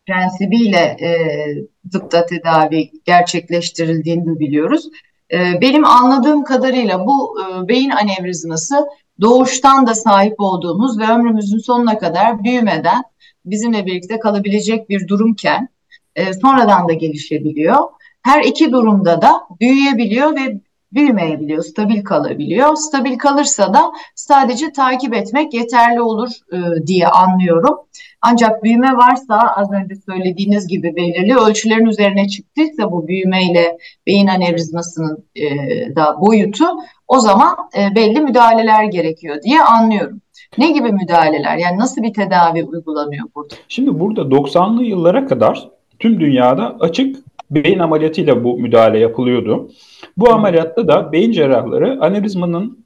prensibiyle 0.08 0.78
e, 0.78 1.10
tıpta 1.92 2.26
tedavi 2.26 2.92
gerçekleştirildiğini 3.06 4.40
biliyoruz. 4.40 4.90
E, 5.34 5.62
benim 5.62 5.86
anladığım 5.86 6.44
kadarıyla 6.44 7.06
bu 7.06 7.38
e, 7.42 7.68
beyin 7.68 7.90
anevrizması 7.90 8.76
doğuştan 9.22 9.88
da 9.88 9.96
sahip 9.96 10.36
olduğumuz 10.40 11.00
ve 11.00 11.06
ömrümüzün 11.06 11.58
sonuna 11.58 11.98
kadar 11.98 12.44
büyümeden 12.44 13.04
bizimle 13.46 13.86
birlikte 13.86 14.20
kalabilecek 14.20 14.90
bir 14.90 15.08
durumken 15.08 15.70
e, 16.16 16.34
sonradan 16.34 16.88
da 16.88 16.94
gelişebiliyor. 16.94 17.78
Her 18.24 18.44
iki 18.44 18.72
durumda 18.72 19.22
da 19.22 19.32
büyüyebiliyor 19.60 20.36
ve 20.36 20.62
büyümeyebiliyor, 20.94 21.63
stabil 21.63 22.04
kalabiliyor. 22.04 22.75
Stabil 22.75 23.18
kalırsa 23.18 23.74
da 23.74 23.92
sadece 24.16 24.72
takip 24.72 25.13
etmek 25.13 25.54
yeterli 25.54 26.01
olur 26.01 26.30
e, 26.54 26.88
diye 26.88 27.08
anlıyorum. 27.08 27.78
Ancak 28.22 28.63
büyüme 28.63 28.98
varsa 28.98 29.40
az 29.56 29.72
önce 29.72 29.96
söylediğiniz 29.96 30.68
gibi 30.68 30.96
belirli 30.96 31.36
ölçülerin 31.36 31.86
üzerine 31.86 32.28
çıktıysa 32.28 32.92
bu 32.92 33.08
büyümeyle 33.08 33.78
beyin 34.08 34.28
anevrizmasının 34.28 35.25
e, 35.36 35.46
da 35.96 36.22
boyutu 36.22 36.66
o 37.08 37.20
zaman 37.20 37.56
e, 37.78 37.96
belli 37.96 38.20
müdahaleler 38.20 38.84
gerekiyor 38.84 39.42
diye 39.42 39.62
anlıyorum. 39.62 40.22
Ne 40.58 40.72
gibi 40.72 40.92
müdahaleler? 40.92 41.58
Yani 41.58 41.78
nasıl 41.80 42.04
bir 42.04 42.13
tedavi 42.13 42.63
uygulanıyor 42.63 43.28
burada? 43.36 43.56
Şimdi 43.68 44.00
burada 44.00 44.22
90'lı 44.22 44.84
yıllara 44.84 45.28
kadar 45.28 45.70
tüm 46.00 46.20
dünyada 46.20 46.78
açık 46.80 47.31
beyin 47.51 47.79
ameliyatıyla 47.79 48.43
bu 48.43 48.58
müdahale 48.58 49.00
yapılıyordu. 49.00 49.70
Bu 50.17 50.29
ameliyatta 50.29 50.88
da 50.88 51.12
beyin 51.12 51.31
cerrahları 51.31 51.98
anevrizmanın 52.01 52.86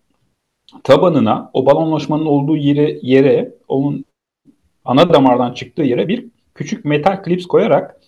tabanına, 0.83 1.49
o 1.53 1.65
balonlaşmanın 1.65 2.25
olduğu 2.25 2.57
yere, 2.57 2.99
yere 3.01 3.51
onun 3.67 4.05
ana 4.85 5.13
damardan 5.13 5.53
çıktığı 5.53 5.83
yere 5.83 6.07
bir 6.07 6.25
küçük 6.55 6.85
metal 6.85 7.23
klips 7.23 7.45
koyarak 7.45 8.01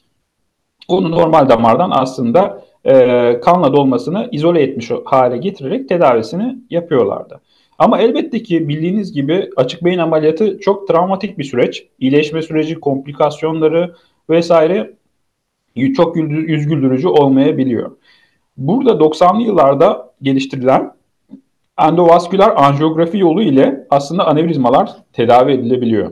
onu 0.88 1.12
normal 1.12 1.50
damardan 1.50 1.92
aslında 1.94 2.64
e, 2.86 2.94
kanla 3.40 3.74
dolmasını 3.74 4.30
izole 4.32 4.62
etmiş 4.62 4.92
hale 5.06 5.38
getirerek 5.38 5.90
tedavisini 5.90 6.58
yapıyorlardı. 6.70 7.42
Ama 7.80 8.00
elbette 8.00 8.44
ki 8.44 8.68
bildiğiniz 8.68 9.14
gibi 9.14 9.50
açık 9.56 9.84
beyin 9.84 9.98
ameliyatı 9.98 10.60
çok 10.60 10.88
travmatik 10.88 11.38
bir 11.38 11.44
süreç. 11.44 11.88
İyileşme 12.00 12.42
süreci, 12.42 12.80
komplikasyonları 12.80 13.96
vesaire 14.30 14.97
çok 15.94 16.18
yüz 16.18 16.68
güldürücü 16.68 17.08
olmayabiliyor. 17.08 17.92
Burada 18.58 18.92
90'lı 18.92 19.42
yıllarda 19.42 20.14
geliştirilen 20.22 20.92
endovasküler 21.80 22.54
anjiyografi 22.56 23.18
yolu 23.18 23.42
ile 23.42 23.88
aslında 23.90 24.28
anevrizmalar 24.28 24.92
tedavi 25.14 25.52
edilebiliyor. 25.52 26.12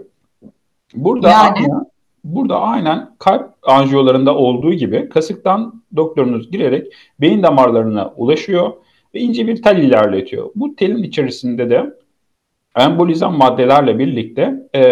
Burada 0.95 1.29
yani. 1.29 1.57
aynen, 1.57 1.85
burada 2.23 2.61
aynen 2.61 3.09
kalp 3.19 3.53
anjiyolarında 3.63 4.35
olduğu 4.35 4.73
gibi 4.73 5.09
kasıktan 5.09 5.83
doktorunuz 5.95 6.51
girerek 6.51 6.93
beyin 7.21 7.43
damarlarına 7.43 8.13
ulaşıyor 8.17 8.71
ve 9.15 9.19
ince 9.19 9.47
bir 9.47 9.61
tel 9.61 9.77
ilerletiyor. 9.77 10.49
Bu 10.55 10.75
telin 10.75 11.03
içerisinde 11.03 11.69
de 11.69 11.93
embolizan 12.77 13.37
maddelerle 13.37 13.99
birlikte 13.99 14.69
e, 14.75 14.83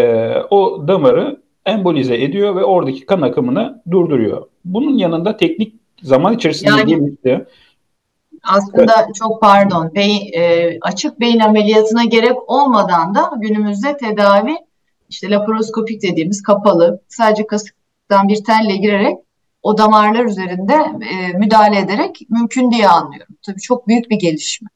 o 0.49 0.87
damarı 0.87 1.42
embolize 1.65 2.23
ediyor 2.23 2.55
ve 2.55 2.63
oradaki 2.63 3.05
kan 3.05 3.21
akımını 3.21 3.81
durduruyor. 3.91 4.47
Bunun 4.65 4.97
yanında 4.97 5.37
teknik 5.37 5.75
zaman 6.01 6.33
içerisinde 6.33 6.69
yani, 6.69 6.85
gelişti. 6.85 7.45
Aslında 8.43 8.93
evet. 8.97 9.15
çok 9.15 9.41
pardon, 9.41 9.91
beyin, 9.95 10.33
e, 10.33 10.77
açık 10.81 11.19
beyin 11.19 11.39
ameliyatına 11.39 12.03
gerek 12.03 12.49
olmadan 12.49 13.15
da 13.15 13.31
günümüzde 13.37 13.97
tedavi 13.97 14.55
işte 15.09 15.29
laparoskopik 15.29 16.01
dediğimiz 16.01 16.41
kapalı, 16.43 17.01
sadece 17.07 17.47
kasıktan 17.47 18.27
bir 18.27 18.43
telle 18.43 18.77
girerek 18.77 19.17
o 19.63 19.77
damarlar 19.77 20.25
üzerinde 20.25 20.73
e, 20.73 21.37
müdahale 21.37 21.79
ederek 21.79 22.21
mümkün 22.29 22.71
diye 22.71 22.87
anlıyorum. 22.87 23.35
Tabii 23.45 23.59
çok 23.59 23.87
büyük 23.87 24.09
bir 24.09 24.19
gelişme. 24.19 24.69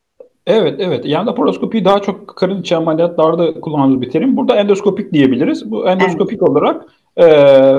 Evet, 0.47 0.75
evet. 0.79 1.05
Yani 1.05 1.25
laparoskopi 1.25 1.85
daha 1.85 2.01
çok 2.01 2.27
karın 2.27 2.61
içi 2.61 2.75
ameliyatlarda 2.75 3.61
kullanılan 3.61 4.01
bir 4.01 4.09
terim. 4.09 4.37
Burada 4.37 4.55
endoskopik 4.55 5.13
diyebiliriz. 5.13 5.71
Bu 5.71 5.89
endoskopik 5.89 6.39
evet. 6.41 6.49
olarak 6.49 6.85
e, 7.17 7.25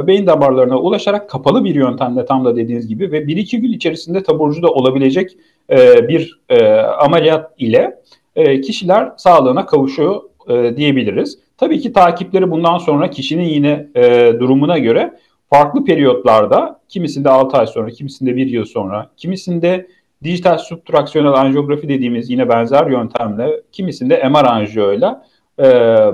beyin 0.06 0.26
damarlarına 0.26 0.78
ulaşarak 0.78 1.30
kapalı 1.30 1.64
bir 1.64 1.75
yöntemle 1.75 2.25
tam 2.25 2.44
da 2.44 2.56
dediğiniz 2.56 2.88
gibi 2.88 3.12
ve 3.12 3.18
1-2 3.18 3.56
gün 3.56 3.72
içerisinde 3.72 4.22
taburcu 4.22 4.62
da 4.62 4.68
olabilecek 4.68 5.37
e, 5.70 6.08
bir 6.08 6.40
e, 6.48 6.75
ameliyat 6.80 7.50
ile 7.58 7.96
e, 8.37 8.60
kişiler 8.60 9.12
sağlığına 9.16 9.66
kavuşuyor 9.66 10.22
e, 10.48 10.76
diyebiliriz. 10.76 11.38
Tabii 11.58 11.80
ki 11.80 11.92
takipleri 11.92 12.50
bundan 12.50 12.78
sonra 12.78 13.10
kişinin 13.10 13.48
yine 13.48 13.87
e, 13.94 14.32
durumuna 14.40 14.78
göre 14.78 15.12
farklı 15.50 15.84
periyotlarda 15.84 16.80
kimisinde 16.88 17.30
6 17.30 17.56
ay 17.56 17.66
sonra, 17.66 17.90
kimisinde 17.90 18.37
1 18.37 18.46
yıl 18.46 18.64
sonra, 18.64 19.10
kimisinde 19.16 19.87
dijital 20.25 20.58
subtraksiyonel 20.58 21.32
anjiyografi 21.32 21.88
dediğimiz 21.88 22.30
yine 22.30 22.48
benzer 22.48 22.87
yöntemle, 22.87 23.62
kimisinde 23.72 24.28
MR 24.28 24.44
anjiyoyla, 24.44 25.26
e, 25.58 25.64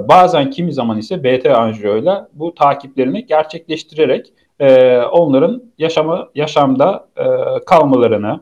bazen 0.08 0.50
kimi 0.50 0.73
zaman 0.73 0.99
ise 0.99 1.25
BT 1.25 1.46
anjiyoyla 1.46 2.28
bu 2.32 2.54
takiplerini 2.54 3.26
gerçekleştirerek 3.26 4.32
e, 4.61 4.99
onların 4.99 5.62
yaşamı 5.78 6.28
yaşamda 6.34 7.08
e, 7.16 7.25
kalmalarını 7.66 8.40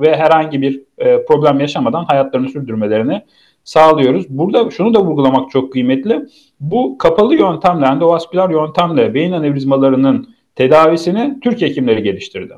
ve 0.00 0.16
herhangi 0.16 0.62
bir 0.62 0.82
e, 0.98 1.24
problem 1.24 1.60
yaşamadan 1.60 2.04
hayatlarını 2.04 2.48
sürdürmelerini 2.48 3.22
sağlıyoruz. 3.64 4.28
Burada 4.28 4.70
şunu 4.70 4.94
da 4.94 5.04
vurgulamak 5.04 5.50
çok 5.50 5.72
kıymetli. 5.72 6.26
Bu 6.60 6.98
kapalı 6.98 7.34
yöntemle, 7.34 7.86
endovasküler 7.86 8.50
yöntemle 8.50 9.14
beyin 9.14 9.32
anevrizmalarının 9.32 10.34
tedavisini 10.54 11.40
Türk 11.40 11.62
hekimleri 11.62 12.02
geliştirdi. 12.02 12.54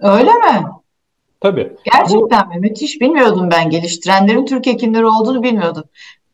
Öyle 0.00 0.30
mi? 0.34 0.79
Tabii. 1.40 1.72
Gerçekten 1.92 2.46
bu, 2.46 2.54
mi? 2.54 2.60
Müthiş. 2.60 3.00
Bilmiyordum 3.00 3.48
ben 3.52 3.70
geliştirenlerin 3.70 4.46
Türk 4.46 4.66
hekimleri 4.66 5.06
olduğunu 5.06 5.42
bilmiyordum. 5.42 5.84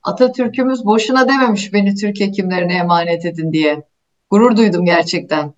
Atatürk'ümüz 0.03 0.85
boşuna 0.85 1.29
dememiş 1.29 1.73
beni 1.73 1.95
Türk 1.95 2.21
hekimlerine 2.21 2.75
emanet 2.75 3.25
edin 3.25 3.53
diye. 3.53 3.83
Gurur 4.31 4.57
duydum 4.57 4.85
gerçekten. 4.85 5.53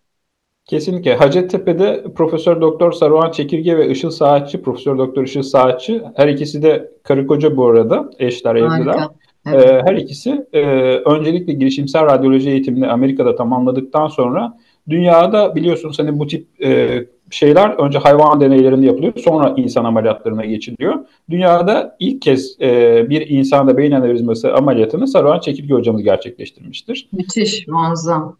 Kesinlikle. 0.64 1.14
Hacettepe'de 1.14 2.04
Profesör 2.16 2.60
Doktor 2.60 2.92
Saruhan 2.92 3.30
Çekirge 3.30 3.78
ve 3.78 3.88
Işıl 3.88 4.10
Saatçı, 4.10 4.62
Profesör 4.62 4.98
Doktor 4.98 5.22
Işıl 5.22 5.42
Saatçı, 5.42 6.04
her 6.14 6.28
ikisi 6.28 6.62
de 6.62 6.90
karı 7.02 7.26
koca 7.26 7.56
bu 7.56 7.66
arada, 7.66 8.10
eşler, 8.18 8.54
evliler. 8.54 9.08
Evet. 9.46 9.70
Ee, 9.70 9.82
her 9.86 9.96
ikisi 9.96 10.46
e, 10.52 10.60
öncelikle 10.96 11.52
girişimsel 11.52 12.06
radyoloji 12.06 12.50
eğitimini 12.50 12.86
Amerika'da 12.86 13.36
tamamladıktan 13.36 14.08
sonra 14.08 14.58
dünyada 14.88 15.54
biliyorsunuz 15.54 15.98
hani 15.98 16.18
bu 16.18 16.26
tip 16.26 16.64
e, 16.64 17.04
şeyler 17.30 17.70
önce 17.70 17.98
hayvan 17.98 18.40
deneylerinde 18.40 18.86
yapılıyor, 18.86 19.12
sonra 19.16 19.54
insan 19.56 19.84
ameliyatlarına 19.84 20.44
geçiliyor. 20.44 20.94
Dünyada 21.30 21.96
ilk 21.98 22.22
kez 22.22 22.60
e, 22.60 23.06
bir 23.10 23.28
insanda 23.28 23.76
beyin 23.76 23.92
anevrizması 23.92 24.54
ameliyatını 24.54 25.08
Saruhan 25.08 25.40
Çekirge 25.40 25.74
hocamız 25.74 26.02
gerçekleştirmiştir. 26.02 27.08
Müthiş, 27.12 27.68
muazzam 27.68 28.36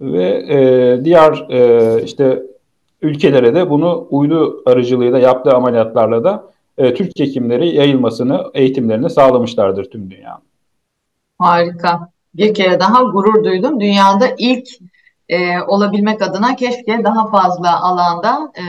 ve 0.00 0.44
e, 0.48 1.04
diğer 1.04 1.46
e, 1.50 2.02
işte 2.04 2.42
ülkelere 3.02 3.54
de 3.54 3.70
bunu 3.70 4.06
uydu 4.10 4.62
aracılığıyla 4.66 5.18
yaptığı 5.18 5.52
ameliyatlarla 5.52 6.24
da 6.24 6.44
e, 6.78 6.94
Türk 6.94 7.18
hekimleri 7.18 7.74
yayılmasını, 7.74 8.44
eğitimlerini 8.54 9.10
sağlamışlardır 9.10 9.84
tüm 9.84 10.10
dünya. 10.10 10.38
Harika. 11.38 12.08
Bir 12.34 12.54
kere 12.54 12.80
daha 12.80 13.02
gurur 13.02 13.44
duydum. 13.44 13.80
Dünyada 13.80 14.26
ilk 14.38 14.68
e, 15.28 15.60
olabilmek 15.60 16.22
adına 16.22 16.56
keşke 16.56 17.04
daha 17.04 17.30
fazla 17.30 17.82
alanda 17.82 18.52
e, 18.58 18.64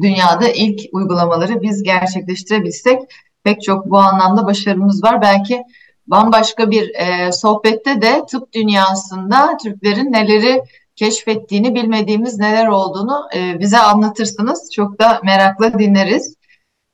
dünyada 0.00 0.48
ilk 0.48 0.80
uygulamaları 0.92 1.62
biz 1.62 1.82
gerçekleştirebilsek 1.82 3.00
pek 3.44 3.62
çok 3.62 3.90
bu 3.90 3.98
anlamda 3.98 4.46
başarımız 4.46 5.04
var. 5.04 5.22
Belki 5.22 5.62
bambaşka 6.06 6.70
bir 6.70 6.94
e, 6.94 7.32
sohbette 7.32 8.02
de 8.02 8.26
tıp 8.30 8.52
dünyasında 8.52 9.56
Türklerin 9.62 10.12
neleri 10.12 10.62
keşfettiğini, 10.96 11.74
bilmediğimiz 11.74 12.38
neler 12.38 12.66
olduğunu 12.66 13.28
e, 13.36 13.60
bize 13.60 13.78
anlatırsınız. 13.78 14.70
Çok 14.72 15.00
da 15.00 15.20
merakla 15.24 15.78
dinleriz. 15.78 16.36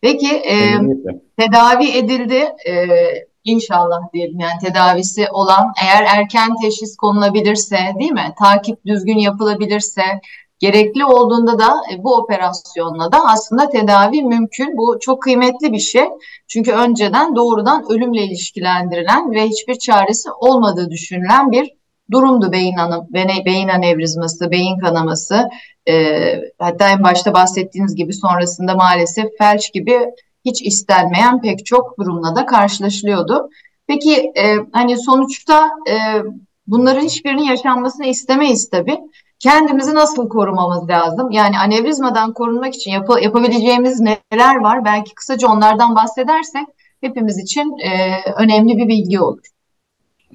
Peki 0.00 0.28
e, 0.36 0.56
tedavi 1.38 1.88
edildi 1.88 2.48
e, 2.66 2.74
inşallah 3.50 4.00
diyelim 4.12 4.40
yani 4.40 4.58
tedavisi 4.60 5.26
olan 5.32 5.72
eğer 5.82 6.04
erken 6.16 6.50
teşhis 6.62 6.96
konulabilirse 6.96 7.78
değil 7.98 8.12
mi? 8.12 8.34
Takip 8.38 8.86
düzgün 8.86 9.18
yapılabilirse 9.18 10.02
Gerekli 10.60 11.04
olduğunda 11.04 11.58
da 11.58 11.74
e, 11.92 12.04
bu 12.04 12.16
operasyonla 12.16 13.12
da 13.12 13.18
aslında 13.28 13.68
tedavi 13.68 14.22
mümkün. 14.22 14.76
Bu 14.76 14.98
çok 15.00 15.22
kıymetli 15.22 15.72
bir 15.72 15.78
şey. 15.78 16.04
Çünkü 16.48 16.72
önceden 16.72 17.36
doğrudan 17.36 17.84
ölümle 17.90 18.22
ilişkilendirilen 18.22 19.30
ve 19.30 19.48
hiçbir 19.48 19.74
çaresi 19.74 20.30
olmadığı 20.40 20.90
düşünülen 20.90 21.52
bir 21.52 21.70
durumdu 22.10 22.52
beyin, 22.52 22.76
anı, 22.76 23.06
beyin 23.46 23.68
anevrizması, 23.68 24.50
beyin 24.50 24.78
kanaması. 24.78 25.48
E, 25.88 25.94
hatta 26.58 26.90
en 26.90 27.02
başta 27.02 27.34
bahsettiğiniz 27.34 27.94
gibi 27.94 28.12
sonrasında 28.12 28.74
maalesef 28.74 29.26
felç 29.38 29.72
gibi 29.72 29.98
hiç 30.44 30.62
istenmeyen 30.62 31.40
pek 31.40 31.66
çok 31.66 31.98
durumla 31.98 32.36
da 32.36 32.46
karşılaşılıyordu. 32.46 33.48
Peki 33.86 34.14
e, 34.14 34.56
hani 34.72 34.98
sonuçta 34.98 35.70
e, 35.88 35.94
bunların 36.66 37.02
hiçbirinin 37.02 37.42
yaşanmasını 37.42 38.06
istemeyiz 38.06 38.70
tabii 38.70 38.98
kendimizi 39.40 39.94
nasıl 39.94 40.28
korumamız 40.28 40.88
lazım? 40.88 41.30
Yani 41.30 41.58
anevrizmadan 41.58 42.32
korunmak 42.32 42.74
için 42.74 42.90
yap 42.90 43.08
yapabileceğimiz 43.22 44.00
neler 44.00 44.56
var? 44.56 44.84
Belki 44.84 45.14
kısaca 45.14 45.48
onlardan 45.48 45.94
bahsedersek 45.96 46.66
hepimiz 47.00 47.38
için 47.38 47.78
e, 47.78 47.90
önemli 48.42 48.76
bir 48.76 48.88
bilgi 48.88 49.20
olur. 49.20 49.42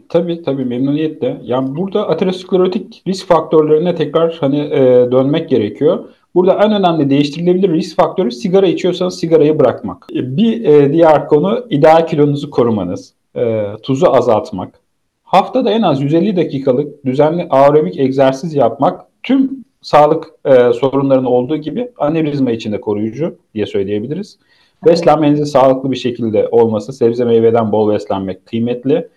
Tabii 0.10 0.44
tabii 0.44 0.66
memnuniyetle. 0.66 1.42
Yani 1.44 1.76
burada 1.76 2.10
aterosklerotik 2.10 3.04
risk 3.08 3.28
faktörlerine 3.28 3.96
tekrar 3.96 4.38
hani 4.40 4.60
e, 4.60 5.12
dönmek 5.12 5.50
gerekiyor. 5.50 6.10
Burada 6.36 6.54
en 6.64 6.72
önemli 6.72 7.10
değiştirilebilir 7.10 7.74
risk 7.74 7.98
faktörü 7.98 8.32
sigara 8.32 8.68
içiyorsanız 8.68 9.20
sigarayı 9.20 9.60
bırakmak. 9.60 10.08
E, 10.16 10.38
bir 10.38 10.66
e, 10.66 10.94
diğer 10.94 11.28
konu 11.28 11.66
ideal 11.70 12.08
kilonuzu 12.08 12.50
korumanız, 12.50 13.14
e, 13.36 13.64
tuzu 13.84 14.08
azaltmak, 14.08 14.80
Haftada 15.26 15.72
en 15.72 15.82
az 15.82 16.02
150 16.02 16.36
dakikalık 16.36 17.06
düzenli 17.06 17.48
aerobik 17.50 18.00
egzersiz 18.00 18.56
yapmak 18.56 19.06
tüm 19.24 19.66
sağlık 19.82 20.26
e, 20.46 20.74
sorunlarının 20.74 21.26
olduğu 21.26 21.58
gibi 21.58 21.92
anevrizma 21.98 22.52
için 22.52 22.72
de 22.72 22.82
koruyucu 22.82 23.38
diye 23.54 23.66
söyleyebiliriz. 23.66 24.38
Beslenmenizin 24.86 25.44
sağlıklı 25.44 25.92
bir 25.92 25.96
şekilde 25.96 26.48
olması, 26.48 26.94
sebze 26.94 27.26
meyveden 27.26 27.72
bol 27.72 27.94
beslenmek 27.94 28.46
kıymetli. 28.46 29.08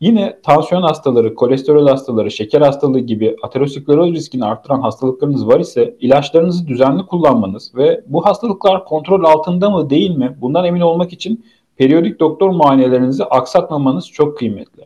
Yine 0.00 0.38
tansiyon 0.42 0.82
hastaları, 0.82 1.34
kolesterol 1.34 1.88
hastaları, 1.88 2.30
şeker 2.30 2.60
hastalığı 2.60 3.00
gibi 3.00 3.36
ateroskleroz 3.42 4.12
riskini 4.12 4.44
arttıran 4.44 4.80
hastalıklarınız 4.80 5.46
var 5.46 5.60
ise 5.60 5.96
ilaçlarınızı 6.00 6.68
düzenli 6.68 7.06
kullanmanız 7.06 7.74
ve 7.74 8.04
bu 8.06 8.26
hastalıklar 8.26 8.84
kontrol 8.84 9.24
altında 9.24 9.70
mı 9.70 9.90
değil 9.90 10.16
mi 10.16 10.36
bundan 10.40 10.64
emin 10.64 10.80
olmak 10.80 11.12
için 11.12 11.44
periyodik 11.76 12.20
doktor 12.20 12.50
muayenelerinizi 12.50 13.24
aksatmamanız 13.24 14.08
çok 14.10 14.38
kıymetli. 14.38 14.84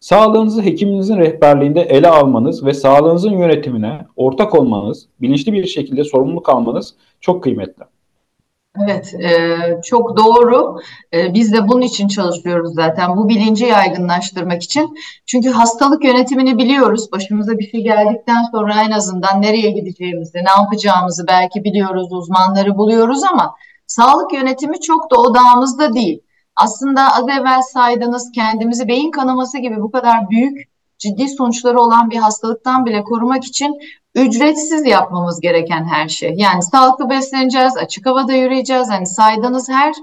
Sağlığınızı 0.00 0.62
hekiminizin 0.62 1.16
rehberliğinde 1.16 1.80
ele 1.80 2.08
almanız 2.08 2.64
ve 2.64 2.74
sağlığınızın 2.74 3.32
yönetimine 3.32 4.06
ortak 4.16 4.54
olmanız, 4.54 5.08
bilinçli 5.20 5.52
bir 5.52 5.66
şekilde 5.66 6.04
sorumluluk 6.04 6.48
almanız 6.48 6.94
çok 7.20 7.42
kıymetli. 7.42 7.84
Evet, 8.82 9.14
e, 9.14 9.56
çok 9.84 10.16
doğru. 10.16 10.80
E, 11.14 11.34
biz 11.34 11.52
de 11.52 11.68
bunun 11.68 11.80
için 11.80 12.08
çalışıyoruz 12.08 12.74
zaten. 12.74 13.16
Bu 13.16 13.28
bilinci 13.28 13.64
yaygınlaştırmak 13.64 14.62
için. 14.62 14.94
Çünkü 15.26 15.50
hastalık 15.50 16.04
yönetimini 16.04 16.58
biliyoruz. 16.58 17.12
Başımıza 17.12 17.58
bir 17.58 17.70
şey 17.70 17.82
geldikten 17.82 18.42
sonra 18.52 18.82
en 18.82 18.90
azından 18.90 19.42
nereye 19.42 19.70
gideceğimizi, 19.70 20.38
ne 20.38 20.62
yapacağımızı 20.62 21.26
belki 21.28 21.64
biliyoruz, 21.64 22.12
uzmanları 22.12 22.76
buluyoruz 22.76 23.22
ama 23.24 23.54
sağlık 23.86 24.32
yönetimi 24.32 24.80
çok 24.80 25.10
da 25.10 25.16
odağımızda 25.16 25.94
değil. 25.94 26.20
Aslında 26.56 27.14
az 27.14 27.28
evvel 27.28 27.62
saydığınız 27.62 28.32
kendimizi 28.34 28.88
beyin 28.88 29.10
kanaması 29.10 29.58
gibi 29.58 29.80
bu 29.80 29.90
kadar 29.90 30.30
büyük 30.30 30.68
ciddi 30.98 31.28
sonuçları 31.28 31.80
olan 31.80 32.10
bir 32.10 32.16
hastalıktan 32.16 32.86
bile 32.86 33.02
korumak 33.02 33.44
için 33.44 33.78
ücretsiz 34.14 34.86
yapmamız 34.86 35.40
gereken 35.40 35.84
her 35.84 36.08
şey. 36.08 36.34
Yani 36.36 36.62
sağlıklı 36.62 37.10
besleneceğiz, 37.10 37.76
açık 37.76 38.06
havada 38.06 38.32
yürüyeceğiz. 38.32 38.88
Hani 38.90 39.06
saydığınız 39.06 39.68
her 39.68 39.94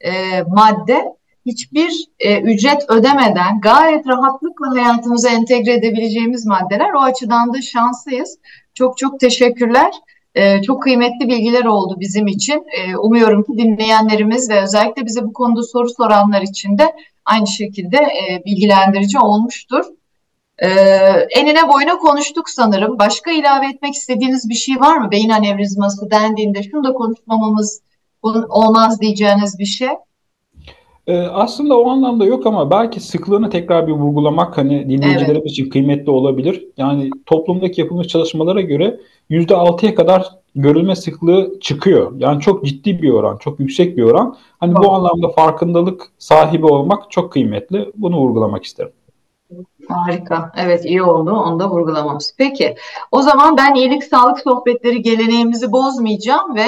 e, 0.00 0.42
madde 0.42 1.04
hiçbir 1.46 2.08
e, 2.18 2.40
ücret 2.40 2.90
ödemeden 2.90 3.60
gayet 3.60 4.06
rahatlıkla 4.06 4.70
hayatımıza 4.70 5.28
entegre 5.30 5.72
edebileceğimiz 5.72 6.46
maddeler. 6.46 6.92
O 6.92 7.00
açıdan 7.00 7.54
da 7.54 7.62
şanslıyız. 7.62 8.38
Çok 8.74 8.98
çok 8.98 9.20
teşekkürler. 9.20 9.92
E, 10.34 10.62
çok 10.62 10.82
kıymetli 10.82 11.28
bilgiler 11.28 11.64
oldu 11.64 11.96
bizim 12.00 12.26
için. 12.26 12.64
E, 12.78 12.96
umuyorum 12.96 13.42
ki 13.42 13.52
dinleyenlerimiz 13.52 14.50
ve 14.50 14.62
özellikle 14.62 15.06
bize 15.06 15.22
bu 15.24 15.32
konuda 15.32 15.62
soru 15.62 15.88
soranlar 15.90 16.42
için 16.42 16.78
de 16.78 16.94
aynı 17.24 17.46
şekilde 17.46 17.96
e, 17.96 18.42
bilgilendirici 18.46 19.18
olmuştur. 19.18 19.84
Ee, 20.58 20.68
enine 21.30 21.68
boyuna 21.68 21.98
konuştuk 21.98 22.48
sanırım. 22.48 22.98
Başka 22.98 23.30
ilave 23.30 23.66
etmek 23.66 23.94
istediğiniz 23.94 24.48
bir 24.48 24.54
şey 24.54 24.76
var 24.76 24.96
mı? 24.96 25.10
Beyin 25.10 25.30
anevrizması 25.30 26.10
dendiğinde 26.10 26.62
şunu 26.62 26.84
da 26.84 26.92
konuşmamamız 26.92 27.82
olmaz 28.48 29.00
diyeceğiniz 29.00 29.58
bir 29.58 29.64
şey. 29.64 29.88
Ee, 31.06 31.18
aslında 31.18 31.78
o 31.78 31.90
anlamda 31.90 32.24
yok 32.24 32.46
ama 32.46 32.70
belki 32.70 33.00
sıklığını 33.00 33.50
tekrar 33.50 33.86
bir 33.86 33.92
vurgulamak 33.92 34.58
hani 34.58 34.88
dinleyicilerimiz 34.88 35.42
evet. 35.42 35.50
için 35.50 35.70
kıymetli 35.70 36.10
olabilir. 36.10 36.66
Yani 36.76 37.10
toplumdaki 37.26 37.80
yapılmış 37.80 38.08
çalışmalara 38.08 38.60
göre 38.60 39.00
%6'ya 39.30 39.94
kadar 39.94 40.28
görülme 40.54 40.96
sıklığı 40.96 41.60
çıkıyor. 41.60 42.12
Yani 42.18 42.40
çok 42.40 42.64
ciddi 42.64 43.02
bir 43.02 43.10
oran, 43.10 43.36
çok 43.36 43.60
yüksek 43.60 43.96
bir 43.96 44.02
oran. 44.02 44.36
Hani 44.60 44.74
bu 44.76 44.92
anlamda 44.92 45.28
farkındalık 45.28 46.12
sahibi 46.18 46.66
olmak 46.66 47.10
çok 47.10 47.32
kıymetli. 47.32 47.92
Bunu 47.96 48.16
vurgulamak 48.16 48.64
isterim. 48.64 48.92
Harika. 49.88 50.52
Evet 50.56 50.84
iyi 50.84 51.02
oldu. 51.02 51.32
Onu 51.32 51.60
da 51.60 51.70
vurgulamamız. 51.70 52.34
Peki. 52.38 52.76
O 53.12 53.22
zaman 53.22 53.56
ben 53.56 53.74
iyilik 53.74 54.04
sağlık 54.04 54.40
sohbetleri 54.40 55.02
geleneğimizi 55.02 55.72
bozmayacağım 55.72 56.54
ve 56.54 56.66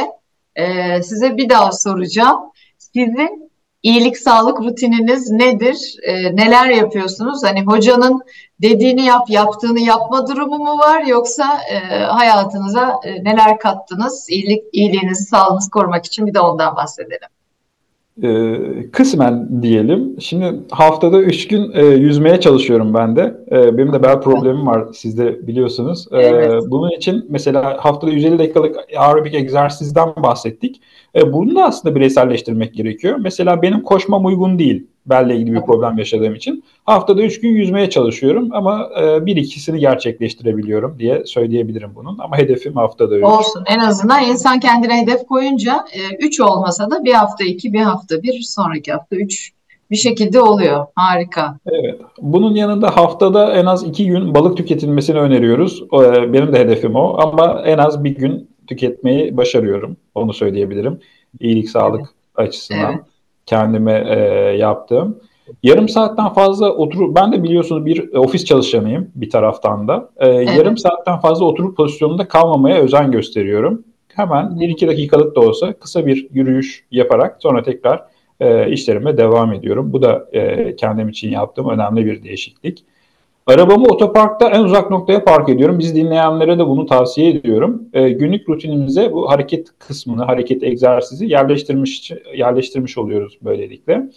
e, 0.55 1.03
size 1.03 1.37
bir 1.37 1.49
daha 1.49 1.73
soracağım. 1.73 2.39
Sizin 2.79 3.51
iyilik 3.83 4.19
sağlık 4.19 4.61
rutininiz 4.61 5.31
nedir? 5.31 5.97
E, 6.03 6.37
neler 6.37 6.67
yapıyorsunuz? 6.67 7.45
Hani 7.45 7.63
hocanın 7.63 8.23
dediğini 8.63 9.05
yap, 9.05 9.31
yaptığını 9.31 9.81
yapma 9.81 10.29
durumu 10.29 10.59
mu 10.59 10.79
var? 10.79 11.03
Yoksa 11.03 11.61
e, 11.71 11.79
hayatınıza 12.05 13.01
e, 13.05 13.25
neler 13.25 13.59
kattınız? 13.59 14.27
İyilik, 14.31 14.65
iyiliğinizi, 14.73 15.25
sağlığınızı 15.25 15.71
korumak 15.71 16.07
için 16.07 16.27
bir 16.27 16.35
de 16.35 16.41
ondan 16.41 16.77
bahsedelim. 16.77 17.29
E, 18.23 18.57
kısmen 18.93 19.63
diyelim. 19.63 20.21
Şimdi 20.21 20.61
haftada 20.71 21.23
üç 21.23 21.49
gün 21.49 21.73
e, 21.75 21.85
yüzmeye 21.85 22.41
çalışıyorum 22.41 22.95
ben 22.95 23.17
de. 23.17 23.37
E, 23.51 23.79
benim 23.79 23.93
de 23.93 24.03
bel 24.03 24.21
problemim 24.21 24.67
var 24.67 24.85
siz 24.93 25.19
de 25.19 25.47
biliyorsunuz. 25.47 26.07
E, 26.13 26.19
evet. 26.19 26.63
Bunun 26.69 26.91
için 26.91 27.27
mesela 27.29 27.77
haftada 27.85 28.11
150 28.11 28.39
dakikalık 28.39 28.77
aerobik 28.97 29.35
egzersizden 29.35 30.09
bahsettik. 30.17 30.81
E, 31.17 31.33
bunu 31.33 31.57
da 31.57 31.65
aslında 31.65 31.95
bireyselleştirmek 31.95 32.75
gerekiyor. 32.75 33.17
Mesela 33.21 33.63
benim 33.63 33.83
koşmam 33.83 34.27
uygun 34.27 34.59
değil 34.59 34.87
belle 35.07 35.37
ilgili 35.37 35.55
bir 35.55 35.61
problem 35.61 35.99
yaşadığım 35.99 36.35
için. 36.35 36.65
Haftada 36.85 37.23
üç 37.23 37.41
gün 37.41 37.49
yüzmeye 37.49 37.91
çalışıyorum 37.91 38.49
ama 38.53 38.91
e, 39.01 39.27
bir 39.27 39.37
ikisini 39.37 39.81
gerçekleştirebiliyorum 39.81 40.99
diye 40.99 41.25
söyleyebilirim 41.27 41.91
bunun. 41.95 42.19
Ama 42.19 42.39
hedefim 42.39 42.77
haftada 42.77 43.17
üç. 43.17 43.25
Olsun. 43.25 43.65
En 43.67 43.79
azından 43.79 44.25
insan 44.25 44.61
kendine 44.61 45.03
hedef 45.03 45.27
koyunca 45.27 45.85
e, 45.93 46.27
üç 46.27 46.41
olmasa 46.41 46.91
da 46.91 47.05
bir 47.05 47.13
hafta 47.13 47.45
iki, 47.45 47.73
bir 47.73 47.81
hafta 47.81 48.23
bir, 48.23 48.41
sonraki 48.41 48.93
hafta 48.93 49.17
üç 49.17 49.53
bir 49.91 49.97
şekilde 49.97 50.41
oluyor. 50.41 50.87
Harika. 50.95 51.59
Evet. 51.67 52.01
Bunun 52.21 52.55
yanında 52.55 52.97
haftada 52.97 53.53
en 53.53 53.67
az 53.67 53.85
iki 53.85 54.07
gün 54.07 54.35
balık 54.35 54.57
tüketilmesini 54.57 55.19
öneriyoruz. 55.19 55.83
E, 55.83 56.33
benim 56.33 56.53
de 56.53 56.59
hedefim 56.59 56.97
o. 56.97 57.17
Ama 57.19 57.63
en 57.65 57.79
az 57.79 58.05
bir 58.05 58.15
gün 58.15 58.51
tüketmeyi 58.67 59.37
başarıyorum. 59.37 59.97
Onu 60.15 60.33
söyleyebilirim. 60.33 61.01
İyilik, 61.41 61.71
sağlık 61.71 62.01
evet. 62.01 62.49
açısından. 62.49 62.93
Evet 62.93 63.05
kendime 63.47 64.05
e, 64.09 64.19
yaptığım. 64.57 65.21
Yarım 65.63 65.89
saatten 65.89 66.29
fazla 66.29 66.73
oturup 66.73 67.17
ben 67.17 67.33
de 67.33 67.43
biliyorsunuz 67.43 67.87
bir 67.87 68.15
ofis 68.15 68.45
çalışanıyım 68.45 69.11
bir 69.15 69.31
taraftan 69.31 69.89
da. 69.89 70.11
E, 70.17 70.29
evet. 70.29 70.57
Yarım 70.59 70.79
saatten 70.79 71.21
fazla 71.21 71.45
oturup 71.45 71.77
pozisyonunda 71.77 72.29
kalmamaya 72.29 72.77
özen 72.77 73.13
gösteriyorum. 73.13 73.85
Hemen 74.09 74.61
bir 74.61 74.69
iki 74.69 74.89
dakikalık 74.89 75.37
da 75.37 75.41
olsa 75.41 75.73
kısa 75.73 76.07
bir 76.07 76.29
yürüyüş 76.33 76.85
yaparak 76.91 77.37
sonra 77.43 77.63
tekrar 77.63 78.05
e, 78.41 78.71
işlerime 78.71 79.19
devam 79.19 79.53
ediyorum. 79.53 79.93
Bu 79.93 80.03
da 80.03 80.29
e, 80.33 80.77
kendim 80.77 81.09
için 81.09 81.31
yaptığım 81.31 81.69
önemli 81.69 82.07
bir 82.07 82.25
değişiklik. 82.25 82.85
Arabamı 83.47 83.85
otoparkta 83.85 84.51
en 84.51 84.63
uzak 84.63 84.91
noktaya 84.91 85.25
park 85.25 85.49
ediyorum. 85.49 85.79
Biz 85.79 85.95
dinleyenlere 85.95 86.59
de 86.59 86.67
bunu 86.67 86.87
tavsiye 86.87 87.31
ediyorum. 87.31 87.83
E, 87.93 88.09
günlük 88.09 88.49
rutinimize 88.49 89.13
bu 89.13 89.31
hareket 89.31 89.69
kısmını, 89.79 90.25
hareket 90.25 90.63
egzersizi 90.63 91.27
yerleştirmiş 91.27 92.13
yerleştirmiş 92.35 92.99
oluyoruz 92.99 93.39
böylelikle. 93.43 94.11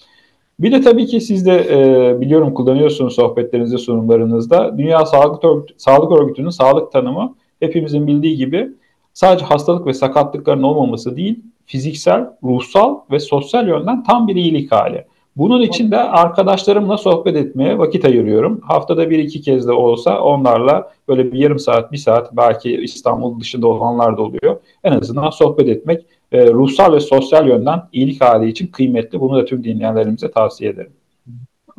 Bir 0.60 0.72
de 0.72 0.82
tabii 0.82 1.06
ki 1.06 1.22
siz 1.22 1.46
de 1.46 1.68
e, 1.70 2.22
biliyorum 2.22 2.54
kullanıyorsunuz 2.54 3.16
sohbetlerinizde, 3.16 3.78
sunumlarınızda. 3.78 4.78
Dünya 4.78 5.06
Sağlık, 5.06 5.44
Örgütü, 5.44 5.74
Sağlık 5.78 6.22
Örgütü'nün 6.22 6.50
sağlık 6.50 6.92
tanımı 6.92 7.36
hepimizin 7.60 8.08
bildiği 8.08 8.38
gibi 8.38 8.70
sadece 9.14 9.46
hastalık 9.46 9.88
ve 9.88 9.94
sakatlıkların 9.94 10.64
olmaması 10.64 11.16
değil, 11.18 11.40
fiziksel, 11.66 12.26
ruhsal 12.44 13.00
ve 13.12 13.20
sosyal 13.20 13.68
yönden 13.68 14.04
tam 14.04 14.28
bir 14.28 14.36
iyilik 14.36 14.72
hali. 14.72 15.06
Bunun 15.40 15.62
için 15.62 15.92
de 15.92 15.98
arkadaşlarımla 15.98 16.98
sohbet 16.98 17.36
etmeye 17.36 17.78
vakit 17.78 18.06
ayırıyorum. 18.06 18.62
Haftada 18.64 19.10
bir 19.10 19.20
iki 19.20 19.42
kez 19.42 19.68
de 19.68 19.72
olsa 19.72 20.22
onlarla 20.22 20.92
böyle 21.08 21.32
bir 21.32 21.40
yarım 21.40 21.60
saat, 21.60 21.92
bir 21.92 21.98
saat 21.98 22.38
belki 22.38 22.78
İstanbul 22.78 23.40
dışında 23.40 23.68
olanlar 23.68 24.18
da 24.18 24.22
oluyor. 24.22 24.58
En 24.84 24.92
azından 24.92 25.30
sohbet 25.30 25.70
etmek 25.70 26.06
e, 26.32 26.48
ruhsal 26.48 26.94
ve 26.94 27.00
sosyal 27.00 27.48
yönden 27.48 27.82
iyilik 27.92 28.22
hali 28.22 28.50
için 28.50 28.68
kıymetli. 28.68 29.20
Bunu 29.20 29.38
da 29.38 29.46
tüm 29.46 29.64
dinleyenlerimize 29.64 30.32
tavsiye 30.32 30.70
ederim. 30.70 30.94